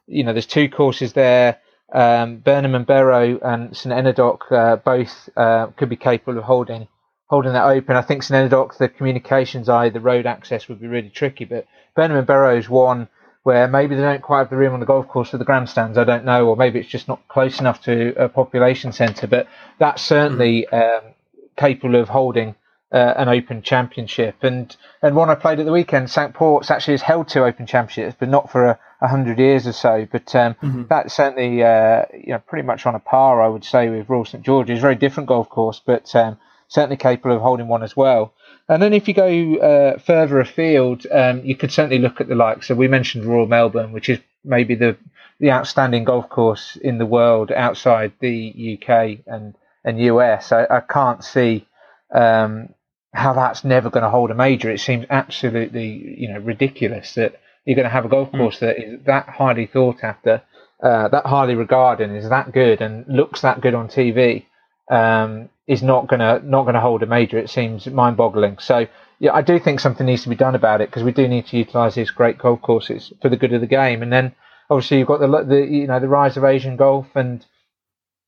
[0.08, 1.60] you know, there's two courses there.
[1.94, 6.88] Um, Burnham and Berrow and St Enodoc uh, both uh, could be capable of holding
[7.28, 7.96] holding that open.
[7.96, 11.68] I think St Enodoc, the communications eye, the road access would be really tricky, but
[11.96, 13.08] Burnham and Berrow is one
[13.44, 15.98] where maybe they don't quite have the room on the golf course for the grandstands.
[15.98, 19.28] I don't know, or maybe it's just not close enough to a population centre.
[19.28, 19.48] But
[19.80, 21.08] that's certainly mm-hmm.
[21.08, 21.14] um,
[21.58, 22.56] capable of holding
[22.94, 24.44] uh, an Open Championship.
[24.44, 27.66] And and one I played at the weekend, Cinque Ports actually has held two Open
[27.66, 30.08] Championships, but not for a, a hundred years or so.
[30.10, 30.84] But um, mm-hmm.
[30.90, 34.26] that's certainly uh, you know pretty much on a par, I would say, with Royal
[34.26, 34.80] St George's.
[34.80, 36.38] Very different golf course, but um,
[36.70, 38.34] certainly capable of holding one as well.
[38.69, 42.36] And then if you go uh, further afield, um, you could certainly look at the
[42.36, 42.67] likes.
[42.67, 44.97] So we mentioned Royal Melbourne, which is maybe the
[45.39, 50.52] the outstanding golf course in the world outside the UK and and US.
[50.52, 51.67] I, I can't see
[52.13, 52.69] um,
[53.13, 54.71] how that's never going to hold a major.
[54.71, 58.38] It seems absolutely you know ridiculous that you're going to have a golf hmm.
[58.38, 58.62] course mm.
[58.62, 60.41] that is that highly thought after,
[60.82, 64.45] uh, that highly regarded, and is that good and looks that good on TV.
[64.94, 67.38] Um, is not gonna not gonna hold a major.
[67.38, 68.58] It seems mind-boggling.
[68.60, 68.88] So
[69.20, 71.48] yeah, I do think something needs to be done about it because we do need
[71.48, 74.04] to utilise these great golf courses for the good of the game.
[74.04, 74.36] And then
[74.70, 77.46] obviously you've got the the you know the rise of Asian golf and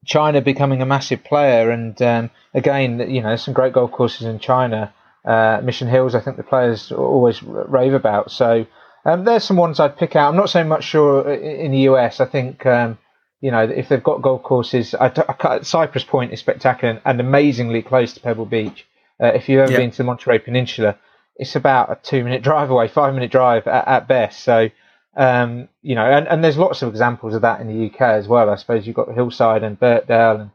[0.05, 1.71] China becoming a massive player.
[1.71, 4.93] And um, again, you know, some great golf courses in China.
[5.25, 8.31] Uh, Mission Hills, I think the players always rave about.
[8.31, 8.65] So
[9.05, 10.29] um, there's some ones I'd pick out.
[10.29, 12.19] I'm not so much sure in the US.
[12.19, 12.97] I think um,
[13.41, 17.81] you know, if they've got golf courses, I, I, Cypress Point is spectacular and amazingly
[17.81, 18.85] close to Pebble Beach.
[19.21, 19.77] Uh, if you've ever yeah.
[19.77, 20.97] been to the Monterey Peninsula,
[21.35, 24.41] it's about a two minute drive away, five minute drive at, at best.
[24.41, 24.69] So,
[25.15, 28.27] um, you know, and, and there's lots of examples of that in the UK as
[28.27, 28.49] well.
[28.49, 30.51] I suppose you've got Hillside and Birkdale, and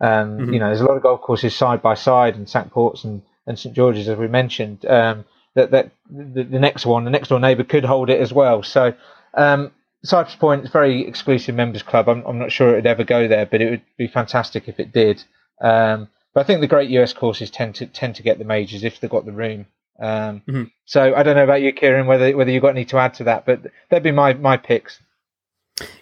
[0.00, 0.54] um, mm-hmm.
[0.54, 3.22] you know, there's a lot of golf courses side by side, and Cinque Ports and,
[3.46, 4.84] and St George's, as we mentioned.
[4.84, 8.32] Um, that that the, the, next one, the next door neighbour, could hold it as
[8.32, 8.62] well.
[8.62, 8.94] So,
[9.34, 9.72] um,
[10.04, 12.08] Cypress Point is a very exclusive members club.
[12.08, 14.80] I'm, I'm not sure it would ever go there, but it would be fantastic if
[14.80, 15.22] it did.
[15.60, 18.84] Um, but I think the great US courses tend to tend to get the majors
[18.84, 19.66] if they've got the room.
[20.00, 20.64] Um, mm-hmm.
[20.86, 23.24] So I don't know about you, Kieran, whether whether you've got any to add to
[23.24, 23.60] that, but
[23.90, 24.98] they'd be my my picks.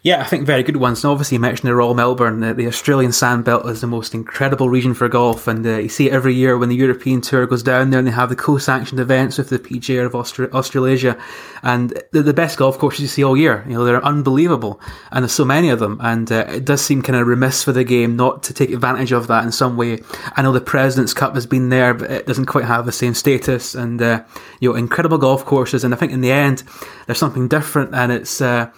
[0.03, 1.05] Yeah, I think very good ones.
[1.05, 2.41] And obviously, you mentioned the Royal Melbourne.
[2.41, 6.09] The, the Australian Sandbelt is the most incredible region for golf, and uh, you see
[6.09, 8.99] it every year when the European Tour goes down there, and they have the co-sanctioned
[8.99, 11.19] events with the PGA of Austra- Australasia,
[11.63, 13.63] and they're the best golf courses you see all year.
[13.67, 14.81] You know, they're unbelievable,
[15.13, 17.73] and there's so many of them, and uh, it does seem kind of remiss for
[17.73, 20.03] the game not to take advantage of that in some way.
[20.35, 23.13] I know the Presidents Cup has been there, but it doesn't quite have the same
[23.13, 24.25] status, and uh,
[24.61, 26.63] you know, incredible golf courses, and I think in the end,
[27.05, 28.71] there's something different, and it's uh,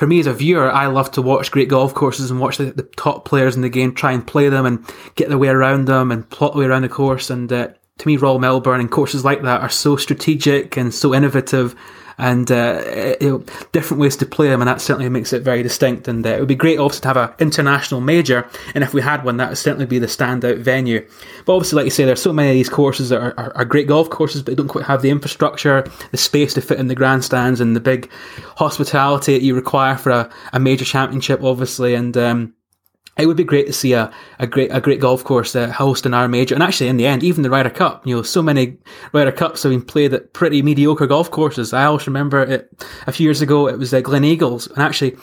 [0.00, 2.72] for me as a viewer, I love to watch great golf courses and watch the,
[2.72, 4.82] the top players in the game try and play them and
[5.14, 7.28] get their way around them and plot their way around the course.
[7.28, 11.14] And uh, to me, Royal Melbourne and courses like that are so strategic and so
[11.14, 11.76] innovative
[12.20, 16.06] and uh, know, different ways to play them, and that certainly makes it very distinct.
[16.06, 19.00] And uh, it would be great also to have an international major, and if we
[19.00, 21.06] had one, that would certainly be the standout venue.
[21.46, 23.64] But obviously, like you say, there's so many of these courses that are, are, are
[23.64, 26.88] great golf courses, but they don't quite have the infrastructure, the space to fit in
[26.88, 28.10] the grandstands, and the big
[28.56, 31.94] hospitality that you require for a, a major championship, obviously.
[31.94, 32.54] And um,
[33.20, 36.14] it would be great to see a, a great a great golf course uh, hosting
[36.14, 38.06] our major, and actually in the end, even the Ryder Cup.
[38.06, 38.78] You know, so many
[39.12, 41.72] Ryder Cups have been played at pretty mediocre golf courses.
[41.72, 42.70] I always remember it
[43.06, 43.68] a few years ago.
[43.68, 45.16] It was uh, Gleneagles, and actually,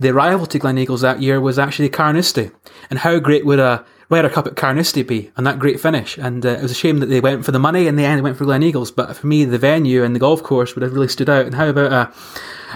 [0.00, 2.50] the rival to Gleneagles that year was actually Carnoustie.
[2.90, 6.18] And how great would a Ryder Cup at Carnoustie be, and that great finish?
[6.18, 7.86] And uh, it was a shame that they went for the money.
[7.86, 8.94] In the end, they went for Gleneagles.
[8.94, 11.46] But for me, the venue and the golf course would have really stood out.
[11.46, 12.12] And how about a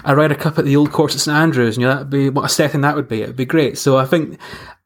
[0.07, 2.29] a Ryder Cup at the old course at St Andrews, and you know, that'd be
[2.29, 3.21] what a setting that would be.
[3.21, 3.77] It'd be great.
[3.77, 4.39] So I think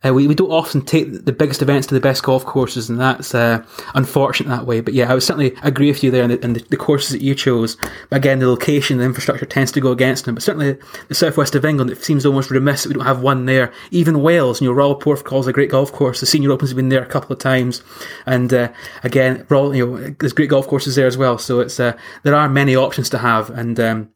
[0.03, 2.99] uh, we, we don't often take the biggest events to the best golf courses, and
[2.99, 4.81] that's uh, unfortunate that way.
[4.81, 7.21] But yeah, I would certainly agree with you there, and the, the, the, courses that
[7.21, 7.77] you chose.
[8.09, 10.33] But again, the location, the infrastructure tends to go against them.
[10.33, 13.45] But certainly the southwest of England, it seems almost remiss that we don't have one
[13.45, 13.71] there.
[13.91, 16.19] Even Wales, you know, Royal Porthcawl's a great golf course.
[16.19, 17.83] The Senior Opens have been there a couple of times,
[18.25, 18.71] and uh,
[19.03, 21.37] again, Royal, you know, there's great golf courses there as well.
[21.37, 24.09] So it's uh, there are many options to have, and um,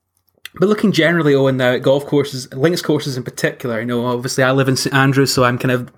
[0.59, 4.43] but looking generally, Owen, now at golf courses, links courses in particular, you know, obviously
[4.43, 5.91] I live in St Andrews, so I'm kind of,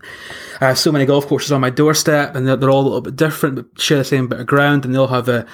[0.60, 3.02] I have so many golf courses on my doorstep, and they're, they're all a little
[3.02, 5.46] bit different, but share the same bit of ground, and they all have uh,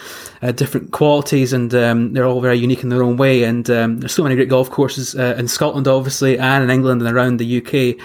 [0.54, 3.44] different qualities, and um, they're all very unique in their own way.
[3.44, 7.02] And um, there's so many great golf courses uh, in Scotland, obviously, and in England
[7.02, 8.02] and around the UK.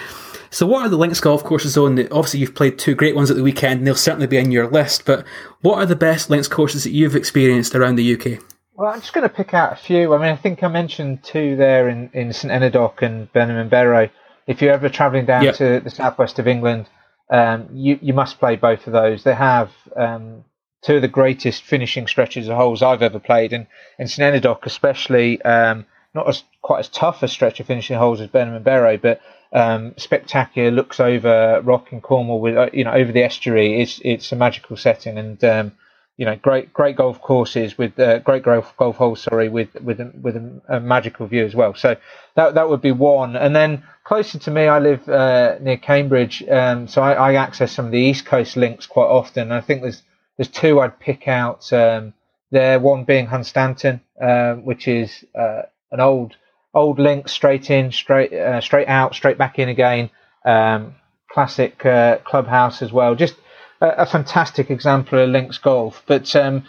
[0.51, 1.99] So, what are the links golf courses on?
[2.11, 4.67] Obviously, you've played two great ones at the weekend, and they'll certainly be in your
[4.67, 5.05] list.
[5.05, 5.25] But
[5.61, 8.41] what are the best links courses that you've experienced around the UK?
[8.79, 10.13] Well, I'm just going to pick out a few.
[10.13, 13.69] I mean, I think I mentioned two there in, in St Enodoc and Burnham and
[13.69, 14.09] Berrow.
[14.47, 15.55] If you're ever travelling down yep.
[15.55, 16.87] to the southwest of England,
[17.29, 19.25] um, you you must play both of those.
[19.25, 20.45] They have um,
[20.81, 23.67] two of the greatest finishing stretches of holes I've ever played, and
[23.99, 28.21] in St Enodoc especially, um, not as quite as tough a stretch of finishing holes
[28.21, 29.19] as Burnham and Berrow, but
[29.51, 30.71] um, spectacular.
[30.71, 33.81] Looks over Rock and Cornwall with uh, you know over the estuary.
[33.81, 35.73] It's it's a magical setting, and um,
[36.19, 39.21] you know, great great golf courses with uh, great golf golf holes.
[39.21, 41.73] Sorry, with with a, with a, a, magical view as well.
[41.75, 41.95] So
[42.35, 43.37] that that would be one.
[43.37, 47.71] And then closer to me, I live uh, near Cambridge, um, so I, I, access
[47.71, 49.53] some of the East Coast links quite often.
[49.53, 50.03] I think there's
[50.35, 51.71] there's two I'd pick out.
[51.71, 52.13] Um,
[52.51, 56.35] there, one being Hunstanton, uh, which is uh, an old
[56.73, 60.09] old link, straight in, straight uh, straight out, straight back in again.
[60.45, 60.95] Um,
[61.31, 63.15] classic uh, clubhouse as well.
[63.15, 63.35] Just
[63.81, 66.65] a, fantastic example of links golf, but um,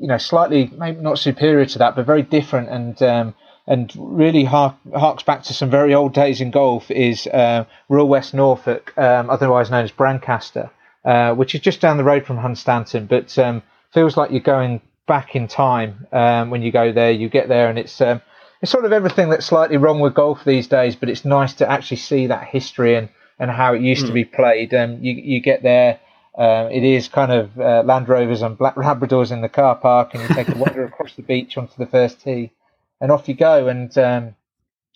[0.00, 3.34] you know, slightly maybe not superior to that, but very different and um,
[3.66, 6.90] and really hark, harks back to some very old days in golf.
[6.90, 10.70] Is uh, Royal West Norfolk, um, otherwise known as Brancaster,
[11.04, 14.80] uh, which is just down the road from Hunstanton, but um, feels like you're going
[15.06, 17.10] back in time um, when you go there.
[17.10, 18.20] You get there and it's um,
[18.60, 21.70] it's sort of everything that's slightly wrong with golf these days, but it's nice to
[21.70, 24.06] actually see that history and, and how it used mm.
[24.06, 24.14] to hmm.
[24.14, 24.74] be played.
[24.74, 26.00] Um, you you get there
[26.38, 30.14] um, it is kind of uh, Land Rovers and Black Labradors in the car park,
[30.14, 32.52] and you take a wander across the beach onto the first tee,
[33.00, 33.66] and off you go.
[33.66, 34.36] And um,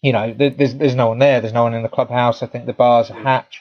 [0.03, 1.41] you know, there's there's no one there.
[1.41, 2.45] There's no one in the clubhouse.
[2.45, 3.61] I think the bars are hatch.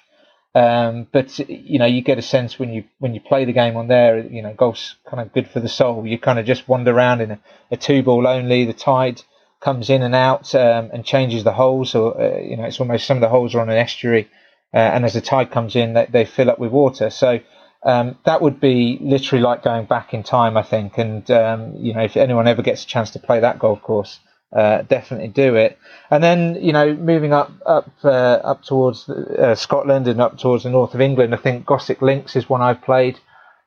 [0.54, 3.76] Um, but you know, you get a sense when you when you play the game
[3.76, 4.20] on there.
[4.20, 6.06] You know, golf's kind of good for the soul.
[6.06, 7.40] You kind of just wander around in a,
[7.72, 8.66] a two ball only.
[8.66, 9.24] The tide
[9.60, 11.96] comes in and out um, and changes the holes.
[11.96, 14.30] Or uh, you know, it's almost some of the holes are on an estuary,
[14.72, 17.10] uh, and as the tide comes in, they, they fill up with water.
[17.10, 17.40] So
[17.84, 20.98] um, that would be literally like going back in time, I think.
[20.98, 24.20] And um, you know, if anyone ever gets a chance to play that golf course,
[24.54, 25.78] uh, definitely do it.
[26.10, 30.64] And then you know, moving up up uh, up towards uh, Scotland and up towards
[30.64, 33.20] the north of England, I think Goswick Links is one I've played.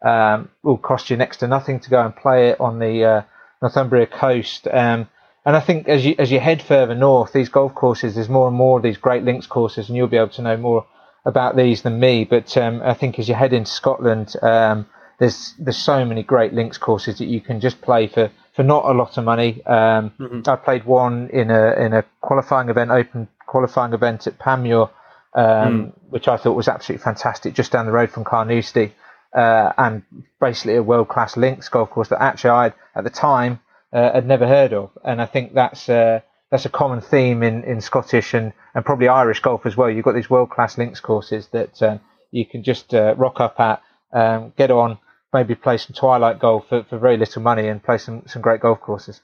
[0.02, 3.22] Um, will cost you next to nothing to go and play it on the uh,
[3.62, 4.68] Northumbria coast.
[4.70, 5.08] Um,
[5.46, 8.46] and I think as you as you head further north, these golf courses, there's more
[8.46, 10.86] and more of these great links courses, and you'll be able to know more
[11.24, 12.24] about these than me.
[12.24, 14.86] But um, I think as you head into Scotland, um,
[15.18, 18.84] there's there's so many great links courses that you can just play for, for not
[18.84, 19.64] a lot of money.
[19.64, 20.40] Um, mm-hmm.
[20.48, 24.90] I played one in a in a qualifying event, open qualifying event at Panmure,
[25.36, 25.92] mm.
[26.10, 28.92] which I thought was absolutely fantastic, just down the road from Carnoustie.
[29.34, 30.04] Uh, and
[30.40, 33.58] basically a world class links golf course that actually I at the time
[33.92, 34.90] uh, had never heard of.
[35.02, 36.20] And I think that's uh,
[36.54, 39.90] that's a common theme in, in Scottish and, and probably Irish golf as well.
[39.90, 41.98] You've got these world class links courses that uh,
[42.30, 44.98] you can just uh, rock up at, um, get on,
[45.32, 48.60] maybe play some twilight golf for, for very little money and play some, some great
[48.60, 49.20] golf courses.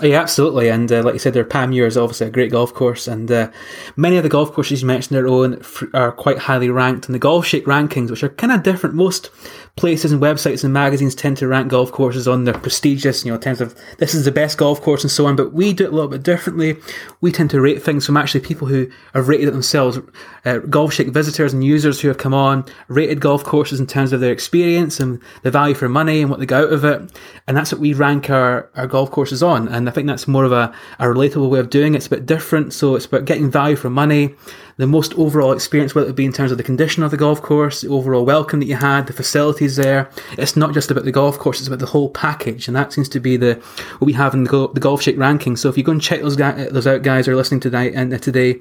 [0.00, 0.68] Yeah, absolutely.
[0.68, 3.50] And uh, like you said, their Panmure is obviously a great golf course, and uh,
[3.96, 5.60] many of the golf courses you mentioned their own
[5.92, 8.94] are quite highly ranked in the Golfshake rankings, which are kind of different.
[8.94, 9.30] Most
[9.78, 13.36] places and websites and magazines tend to rank golf courses on their prestigious, you know,
[13.36, 15.36] in terms of this is the best golf course and so on.
[15.36, 16.76] But we do it a little bit differently.
[17.20, 19.98] We tend to rate things from actually people who have rated it themselves.
[20.44, 24.20] Uh, Golfshake visitors and users who have come on rated golf courses in terms of
[24.20, 27.12] their experience and the value for money and what they got out of it,
[27.46, 29.68] and that's what we rank our, our golf courses on.
[29.68, 31.98] And I think that's more of a, a relatable way of doing it.
[31.98, 34.34] It's a bit different, so it's about getting value for money
[34.78, 37.42] the most overall experience, whether it be in terms of the condition of the golf
[37.42, 40.08] course, the overall welcome that you had, the facilities there.
[40.38, 43.08] It's not just about the golf course; it's about the whole package, and that seems
[43.10, 43.54] to be the
[43.98, 45.56] what we have in the, the Golfshake ranking.
[45.56, 48.14] So if you go and check those those out, guys, who are listening tonight and
[48.14, 48.60] uh, today,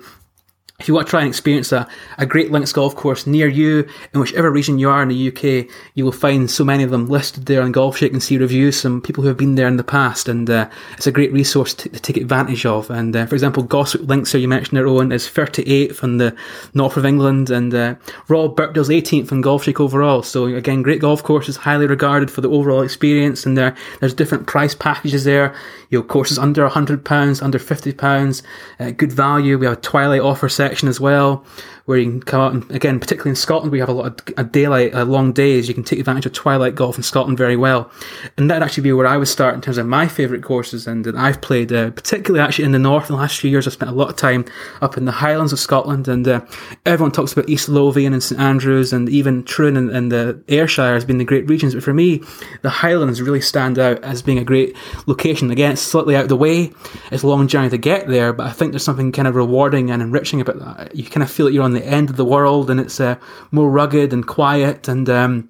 [0.79, 1.87] if you want to try and experience a,
[2.19, 5.67] a great links golf course near you, in whichever region you are in the UK,
[5.95, 8.79] you will find so many of them listed there on Golf Golfshake and see reviews
[8.79, 11.73] from people who have been there in the past, and uh, it's a great resource
[11.73, 12.91] to, to take advantage of.
[12.91, 16.35] And uh, for example, Goswick Links, here you mentioned their own, is 38th in the
[16.75, 17.95] north of England, and uh,
[18.27, 20.21] Royal Birkdale's 18th in Golfshake overall.
[20.21, 24.45] So again, great golf courses, highly regarded for the overall experience, and there there's different
[24.45, 25.55] price packages there.
[25.89, 28.43] You know, courses under £100, under £50,
[28.79, 29.57] uh, good value.
[29.57, 31.45] We have a Twilight offer section as well,
[31.87, 34.33] where you can come out and again, particularly in Scotland, we have a lot of
[34.35, 35.69] a daylight, uh, long days.
[35.69, 37.89] You can take advantage of twilight golf in Scotland very well,
[38.37, 40.85] and that'd actually be where I would start in terms of my favourite courses.
[40.85, 43.09] And I've played, uh, particularly actually in the north.
[43.09, 44.43] In the last few years, I've spent a lot of time
[44.81, 46.41] up in the Highlands of Scotland, and uh,
[46.85, 50.93] everyone talks about East Lothian and St Andrews, and even Troon and, and the Ayrshire
[50.93, 51.73] has been the great regions.
[51.73, 52.21] But for me,
[52.63, 55.51] the Highlands really stand out as being a great location.
[55.51, 56.73] Again, it's slightly out of the way.
[57.11, 59.89] It's a long journey to get there, but I think there's something kind of rewarding
[59.89, 60.93] and enriching about that.
[60.93, 63.15] You kind of feel that you're on the end of the world and it's uh,
[63.51, 65.49] more rugged and quiet and um,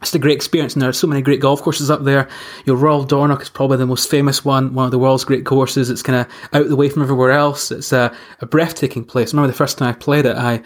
[0.00, 2.28] it's a great experience and there are so many great golf courses up there.
[2.64, 5.90] Your Royal Dornoch is probably the most famous one, one of the world's great courses.
[5.90, 7.70] It's kind of out the way from everywhere else.
[7.70, 9.32] It's a, a breathtaking place.
[9.32, 10.62] I remember the first time I played it, I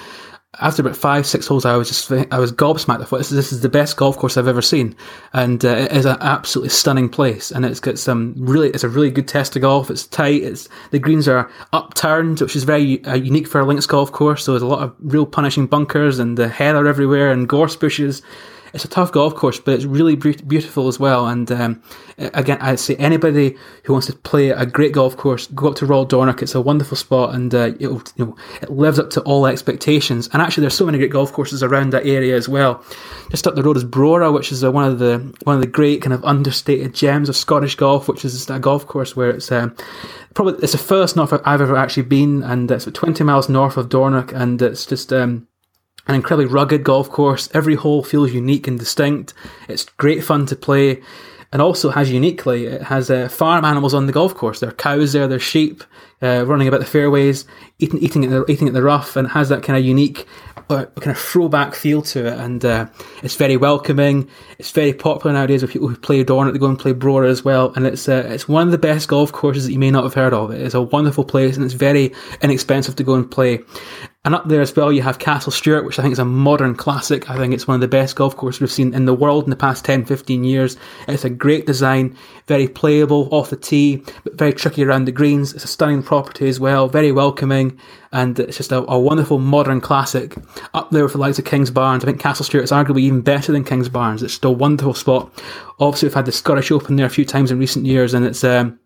[0.61, 3.01] after about five, six holes, I was just I was gobsmacked.
[3.01, 4.97] I thought this is, this is the best golf course I've ever seen,
[5.33, 7.51] and uh, it is an absolutely stunning place.
[7.51, 9.91] And it's got some really, it's a really good test of golf.
[9.91, 10.43] It's tight.
[10.43, 14.45] It's the greens are upturned, which is very uh, unique for a links golf course.
[14.45, 18.23] So there's a lot of real punishing bunkers and the heather everywhere and gorse bushes
[18.75, 21.29] it's a tough golf course, but it's really beautiful as well.
[21.29, 21.83] And um,
[22.19, 25.87] again, I'd say anybody who wants to play a great golf course, go up to
[25.87, 26.43] Royal Dornoch.
[26.43, 30.29] It's a wonderful spot, and uh, you know it lives up to all expectations.
[30.33, 32.85] And actually, there's so many great golf courses around that area as well.
[33.31, 35.69] Just up the road is Brora, which is uh, one of the one of the
[35.69, 39.53] great kind of understated gems of Scottish golf, which is a golf course where it's
[39.53, 39.77] um,
[40.35, 43.89] probably it's the first north I've ever actually been, and it's 20 miles north of
[43.89, 45.47] Dornoch, and it's just um,
[46.07, 47.49] an incredibly rugged golf course.
[47.55, 49.35] Every hole feels unique and distinct.
[49.69, 51.03] It's great fun to play,
[51.53, 54.61] and also has uniquely it has uh, farm animals on the golf course.
[54.61, 55.85] There are cows there, there's sheep
[56.23, 57.47] uh, running about the fairways,
[57.79, 60.27] eating eating at the eating at the rough, and it has that kind of unique
[60.71, 62.39] uh, kind of throwback feel to it.
[62.39, 62.87] And uh,
[63.23, 64.29] it's very welcoming.
[64.59, 66.53] It's very popular nowadays with people who play Dornoch.
[66.53, 69.09] They go and play Brora as well, and it's uh, it's one of the best
[69.09, 70.51] golf courses that you may not have heard of.
[70.51, 72.13] It's a wonderful place, and it's very
[72.43, 73.61] inexpensive to go and play.
[74.25, 76.75] And up there as well, you have Castle Stewart, which I think is a modern
[76.75, 77.29] classic.
[77.29, 79.51] I think it's one of the best golf courses we've seen in the world in
[79.51, 80.79] the past 10, 15 years.
[81.07, 85.53] It's a great design, very playable off the tee, but very tricky around the greens.
[85.53, 87.79] It's a stunning property as well, very welcoming,
[88.13, 90.37] and it's just a, a wonderful modern classic.
[90.73, 93.21] Up there with the likes of King's Kingsbarns, I think Castle Stewart is arguably even
[93.21, 94.23] better than King's Kingsbarns.
[94.23, 95.31] It's still a wonderful spot.
[95.81, 98.43] Obviously, we've had the Scottish Open there a few times in recent years, and it's
[98.43, 98.79] um,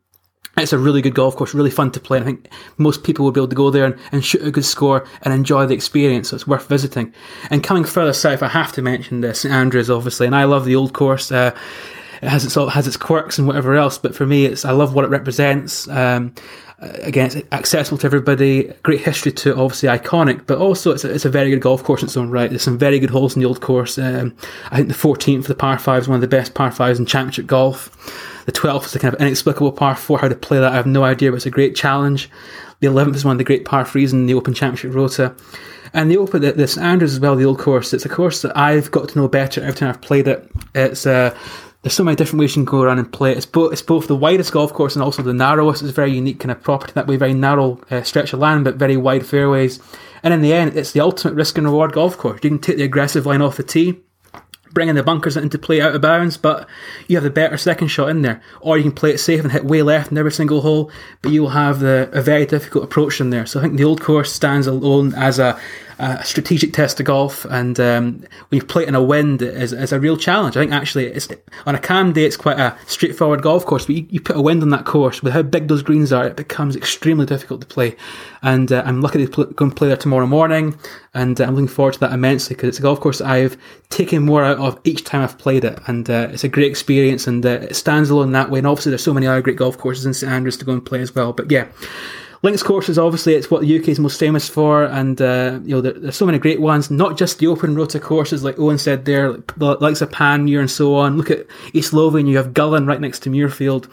[0.57, 2.19] it's a really good golf course, really fun to play.
[2.19, 2.49] I think
[2.79, 5.33] most people will be able to go there and, and, shoot a good score and
[5.33, 6.31] enjoy the experience.
[6.31, 7.13] So it's worth visiting.
[7.51, 10.65] And coming further south, I have to mention the St Andrews, obviously, and I love
[10.65, 11.31] the old course.
[11.31, 11.57] Uh,
[12.23, 13.99] it has its all has its quirks and whatever else.
[13.99, 15.87] But for me, it's I love what it represents.
[15.89, 16.35] Um,
[16.81, 18.73] again, it's accessible to everybody.
[18.83, 21.85] Great history to it, obviously iconic, but also it's a, it's a very good golf
[21.85, 22.51] course in its own right.
[22.51, 23.99] There's some very good holes in the old course.
[23.99, 24.37] Um,
[24.71, 27.07] I think the 14th, the par five, is one of the best par fives in
[27.07, 27.95] championship golf.
[28.49, 30.21] The 12th is a kind of inexplicable par four.
[30.21, 32.31] How to play that, I have no idea, but it's a great challenge.
[32.81, 35.37] The 11th is one of the great par threes in the Open Championship Rota.
[35.93, 37.93] And the Open, the, the St Andrews as well, the old course.
[37.93, 40.51] It's a course that I've got to know better every time I've played it.
[40.75, 41.37] It's uh,
[41.83, 43.37] there's so many different ways you can go around and play it.
[43.37, 45.83] It's both, it's both the widest golf course and also the narrowest.
[45.83, 48.65] It's a very unique kind of property that way, very narrow uh, stretch of land,
[48.65, 49.79] but very wide fairways.
[50.23, 52.41] And in the end, it's the ultimate risk and reward golf course.
[52.43, 54.01] You can take the aggressive line off the tee,
[54.73, 56.69] bringing the bunkers into play out of bounds, but
[57.07, 58.43] you have the better second shot in there.
[58.61, 60.91] Or you can play it safe and hit way left in every single hole,
[61.23, 63.47] but you will have the, a very difficult approach in there.
[63.47, 65.61] So I think the old course stands alone as a
[65.99, 69.73] a strategic test of golf, and um, when you play it in a wind, is,
[69.73, 70.57] is a real challenge.
[70.57, 71.29] I think actually, it's
[71.67, 74.41] on a calm day, it's quite a straightforward golf course, but you, you put a
[74.41, 77.67] wind on that course with how big those greens are, it becomes extremely difficult to
[77.67, 77.97] play.
[78.43, 80.79] And uh, I'm lucky to pl- go and play there tomorrow morning,
[81.15, 83.57] and uh, I'm looking forward to that immensely because it's a golf course I've
[83.91, 87.27] taken more out of each time I've played it, and uh, it's a great experience,
[87.27, 88.59] and uh, it stands alone that way.
[88.59, 90.87] And obviously, there's so many other great golf courses in St Andrews to go and
[90.87, 91.33] play as well.
[91.33, 91.67] But yeah.
[92.43, 95.81] Links courses, obviously, it's what the UK is most famous for, and uh, you know
[95.81, 96.91] there, there's so many great ones.
[96.91, 100.61] Not just the open rota courses, like Owen said there, like the likes of Panmure
[100.61, 101.17] and so on.
[101.17, 103.91] Look at East Lothian, you have Gullane right next to Muirfield.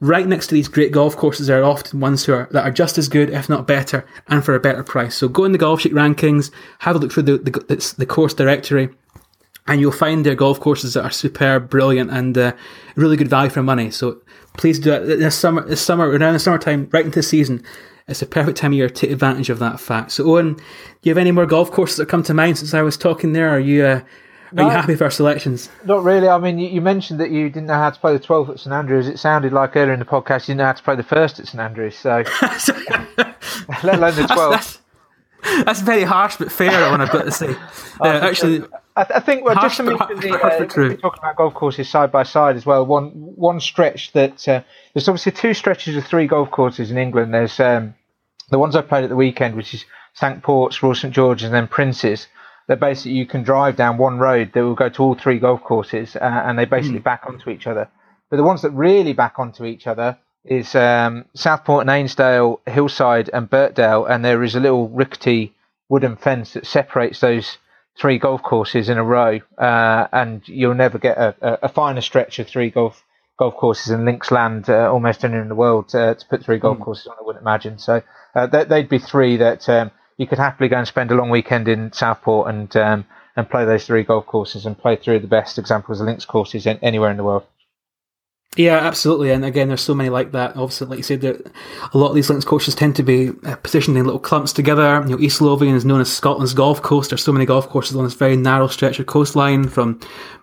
[0.00, 2.98] Right next to these great golf courses are often ones who are that are just
[2.98, 5.14] as good, if not better, and for a better price.
[5.14, 6.50] So go in the Golfshake rankings,
[6.80, 8.90] have a look through the the, the course directory,
[9.66, 12.52] and you'll find their golf courses that are superb, brilliant, and uh,
[12.94, 13.90] really good value for money.
[13.90, 14.20] So
[14.56, 15.66] please do it this summer.
[15.66, 17.62] This summer, around the summertime, right into the season.
[18.08, 20.12] It's a perfect time of year to take advantage of that fact.
[20.12, 20.62] So, Owen, do
[21.02, 23.48] you have any more golf courses that come to mind since I was talking there?
[23.48, 24.00] Are you uh,
[24.52, 25.68] are no, you happy with our selections?
[25.84, 26.28] Not really.
[26.28, 28.60] I mean, you, you, mentioned that you didn't know how to play the 12th at
[28.60, 29.08] St Andrews.
[29.08, 31.40] It sounded like earlier in the podcast you didn't know how to play the first
[31.40, 31.98] at St Andrews.
[31.98, 32.22] So,
[33.82, 34.50] let alone the 12th.
[34.50, 34.78] That's, that's,
[35.64, 36.90] that's, very harsh but fair.
[36.90, 37.54] What I've got to say.
[38.00, 38.64] Uh, actually.
[38.96, 42.22] I, th- I think well, just to the uh, talking about golf courses side by
[42.22, 42.86] side as well.
[42.86, 44.62] One one stretch that uh,
[44.94, 47.34] there's obviously two stretches of three golf courses in England.
[47.34, 47.94] There's um,
[48.48, 49.84] the ones I played at the weekend, which is
[50.14, 52.26] Cinque Ports, Royal St George's, and then Prince's.
[52.68, 55.62] That basically you can drive down one road that will go to all three golf
[55.62, 57.04] courses, uh, and they basically mm.
[57.04, 57.88] back onto each other.
[58.28, 63.30] But the ones that really back onto each other is um, Southport and Ainsdale, Hillside
[63.32, 65.54] and Birkdale, and there is a little rickety
[65.88, 67.58] wooden fence that separates those
[67.98, 72.38] three golf courses in a row, uh, and you'll never get a, a, finer stretch
[72.38, 73.02] of three golf
[73.38, 76.58] golf courses in links land uh, almost anywhere in the world uh, to put three
[76.58, 76.84] golf mm.
[76.84, 77.16] courses on.
[77.18, 77.78] I wouldn't imagine.
[77.78, 78.02] So
[78.34, 81.68] uh, they'd be three that um, you could happily go and spend a long weekend
[81.68, 83.04] in Southport and um,
[83.36, 86.66] and play those three golf courses and play through the best examples of links courses
[86.66, 87.44] in, anywhere in the world.
[88.56, 89.30] Yeah, absolutely.
[89.32, 90.56] And again, there's so many like that.
[90.56, 91.52] Obviously, like you said, that
[91.92, 95.02] a lot of these links courses tend to be uh, positioned in little clumps together.
[95.06, 97.10] You know, East Lothian is known as Scotland's golf coast.
[97.10, 100.00] There's so many golf courses on this very narrow stretch of coastline from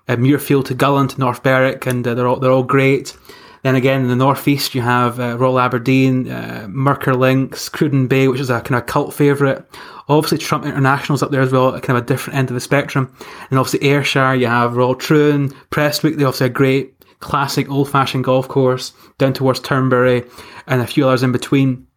[0.08, 3.18] uh, Muirfield to Gullane to North Berwick, and uh, they're all they're all great.
[3.64, 8.28] Then again, in the northeast, you have uh, Royal Aberdeen, uh, Murcar Links, Cruden Bay,
[8.28, 9.64] which is a kind of cult favourite.
[10.10, 13.16] Obviously, Trump International's up there as well, kind of a different end of the spectrum.
[13.50, 16.94] And obviously, Ayrshire, you have Royal Troon, Prestwick, they obviously a great
[17.24, 20.26] classic old fashioned golf course down towards Turnberry
[20.68, 21.88] and a few others in between.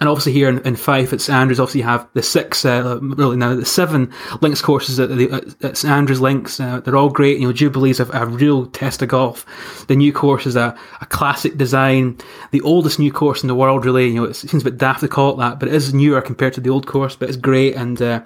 [0.00, 2.98] And obviously here in, in Fife at St Andrews, obviously you have the six, uh,
[3.00, 5.30] really now the seven links courses at, the,
[5.62, 6.58] at St Andrews links.
[6.58, 7.38] Uh, they're all great.
[7.38, 9.44] You know, Jubilee's a, a real test of golf.
[9.86, 12.18] The new course is a, a classic design,
[12.52, 13.84] the oldest new course in the world.
[13.84, 15.92] Really, you know, it seems a bit daft to call it that, but it is
[15.92, 17.14] newer compared to the old course.
[17.14, 18.22] But it's great and uh,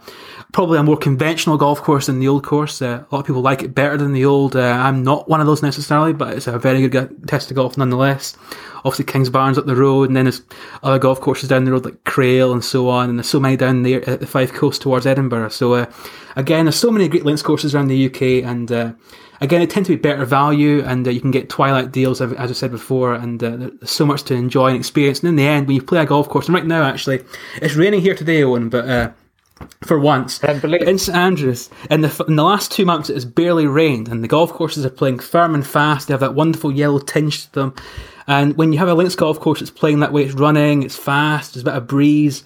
[0.52, 2.80] probably a more conventional golf course than the old course.
[2.80, 4.54] Uh, a lot of people like it better than the old.
[4.54, 7.76] Uh, I'm not one of those necessarily, but it's a very good test of golf
[7.76, 8.36] nonetheless
[8.84, 10.42] obviously Kings Kingsbarns up the road, and then there's
[10.82, 13.56] other golf courses down the road like Crail and so on, and there's so many
[13.56, 15.50] down there at the Fife Coast towards Edinburgh.
[15.50, 15.86] So uh,
[16.36, 18.92] again, there's so many great links courses around the UK, and uh,
[19.40, 22.50] again, they tend to be better value, and uh, you can get twilight deals, as
[22.50, 25.20] I said before, and uh, there's so much to enjoy and experience.
[25.20, 27.24] And in the end, when you play a golf course, and right now actually,
[27.60, 29.10] it's raining here today, Owen, but uh,
[29.84, 30.42] for once.
[30.42, 34.22] In St Andrews, in the, in the last two months, it has barely rained, and
[34.22, 36.08] the golf courses are playing firm and fast.
[36.08, 37.74] They have that wonderful yellow tinge to them.
[38.26, 40.96] And when you have a links golf course it's playing that way, it's running, it's
[40.96, 42.42] fast, there's a bit of breeze.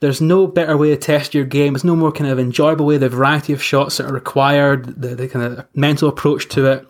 [0.00, 1.74] There's no better way to test your game.
[1.74, 5.14] There's no more kind of enjoyable way, the variety of shots that are required, the,
[5.14, 6.88] the kind of mental approach to it.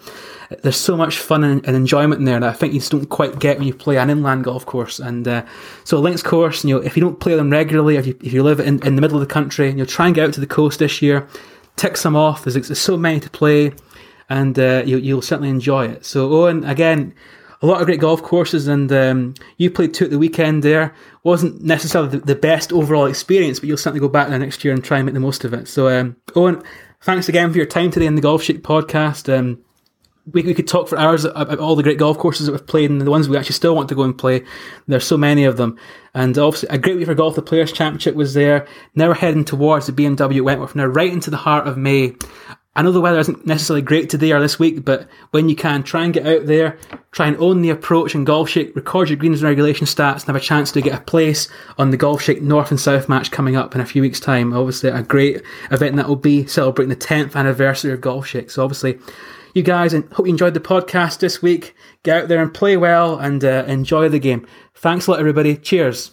[0.63, 3.07] There's so much fun and, and, enjoyment in there that I think you just don't
[3.07, 4.99] quite get when you play an inland golf course.
[4.99, 5.45] And uh,
[5.85, 8.43] so links course, you know, if you don't play them regularly, if you, if you
[8.43, 10.41] live in, in the middle of the country, you know, try and get out to
[10.41, 11.29] the coast this year,
[11.77, 12.43] tick some off.
[12.43, 13.73] There's, there's so many to play
[14.31, 16.07] and uh, you, you'll certainly enjoy it.
[16.07, 17.13] So, Owen, again,
[17.63, 20.95] a lot of great golf courses, and um, you played two at the weekend there.
[21.25, 24.73] Wasn't necessarily the, the, best overall experience, but you'll certainly go back there next year
[24.73, 25.69] and try and make the most of it.
[25.69, 26.63] So, um, Owen,
[27.03, 29.37] thanks again for your time today in the Golfshake podcast.
[29.37, 29.59] Um,
[30.27, 32.91] we, we could talk for hours about all the great golf courses that we've played
[32.91, 34.45] and the ones we actually still want to go and play.
[34.87, 35.79] There's so many of them.
[36.15, 37.35] And obviously, a great week for golf.
[37.35, 38.67] The Players' Championship was there.
[38.95, 40.75] Now we're heading towards the BMW Wentworth.
[40.75, 42.15] Now, right into the heart of May.
[42.77, 45.83] I know the weather isn't necessarily great today or this week, but when you can,
[45.83, 46.79] try and get out there,
[47.11, 50.37] try and own the approach and Golfshake, record your greens and regulation stats, and have
[50.37, 51.49] a chance to get a place
[51.79, 54.53] on the Golfshake North and South match coming up in a few weeks' time.
[54.53, 55.43] Obviously, a great
[55.73, 58.53] event that will be celebrating the 10th anniversary of Golfshake.
[58.53, 59.01] So, obviously,
[59.55, 61.75] you guys, and hope you enjoyed the podcast this week.
[62.03, 64.47] Get out there and play well and uh, enjoy the game.
[64.75, 65.57] Thanks a lot, everybody.
[65.57, 66.13] Cheers.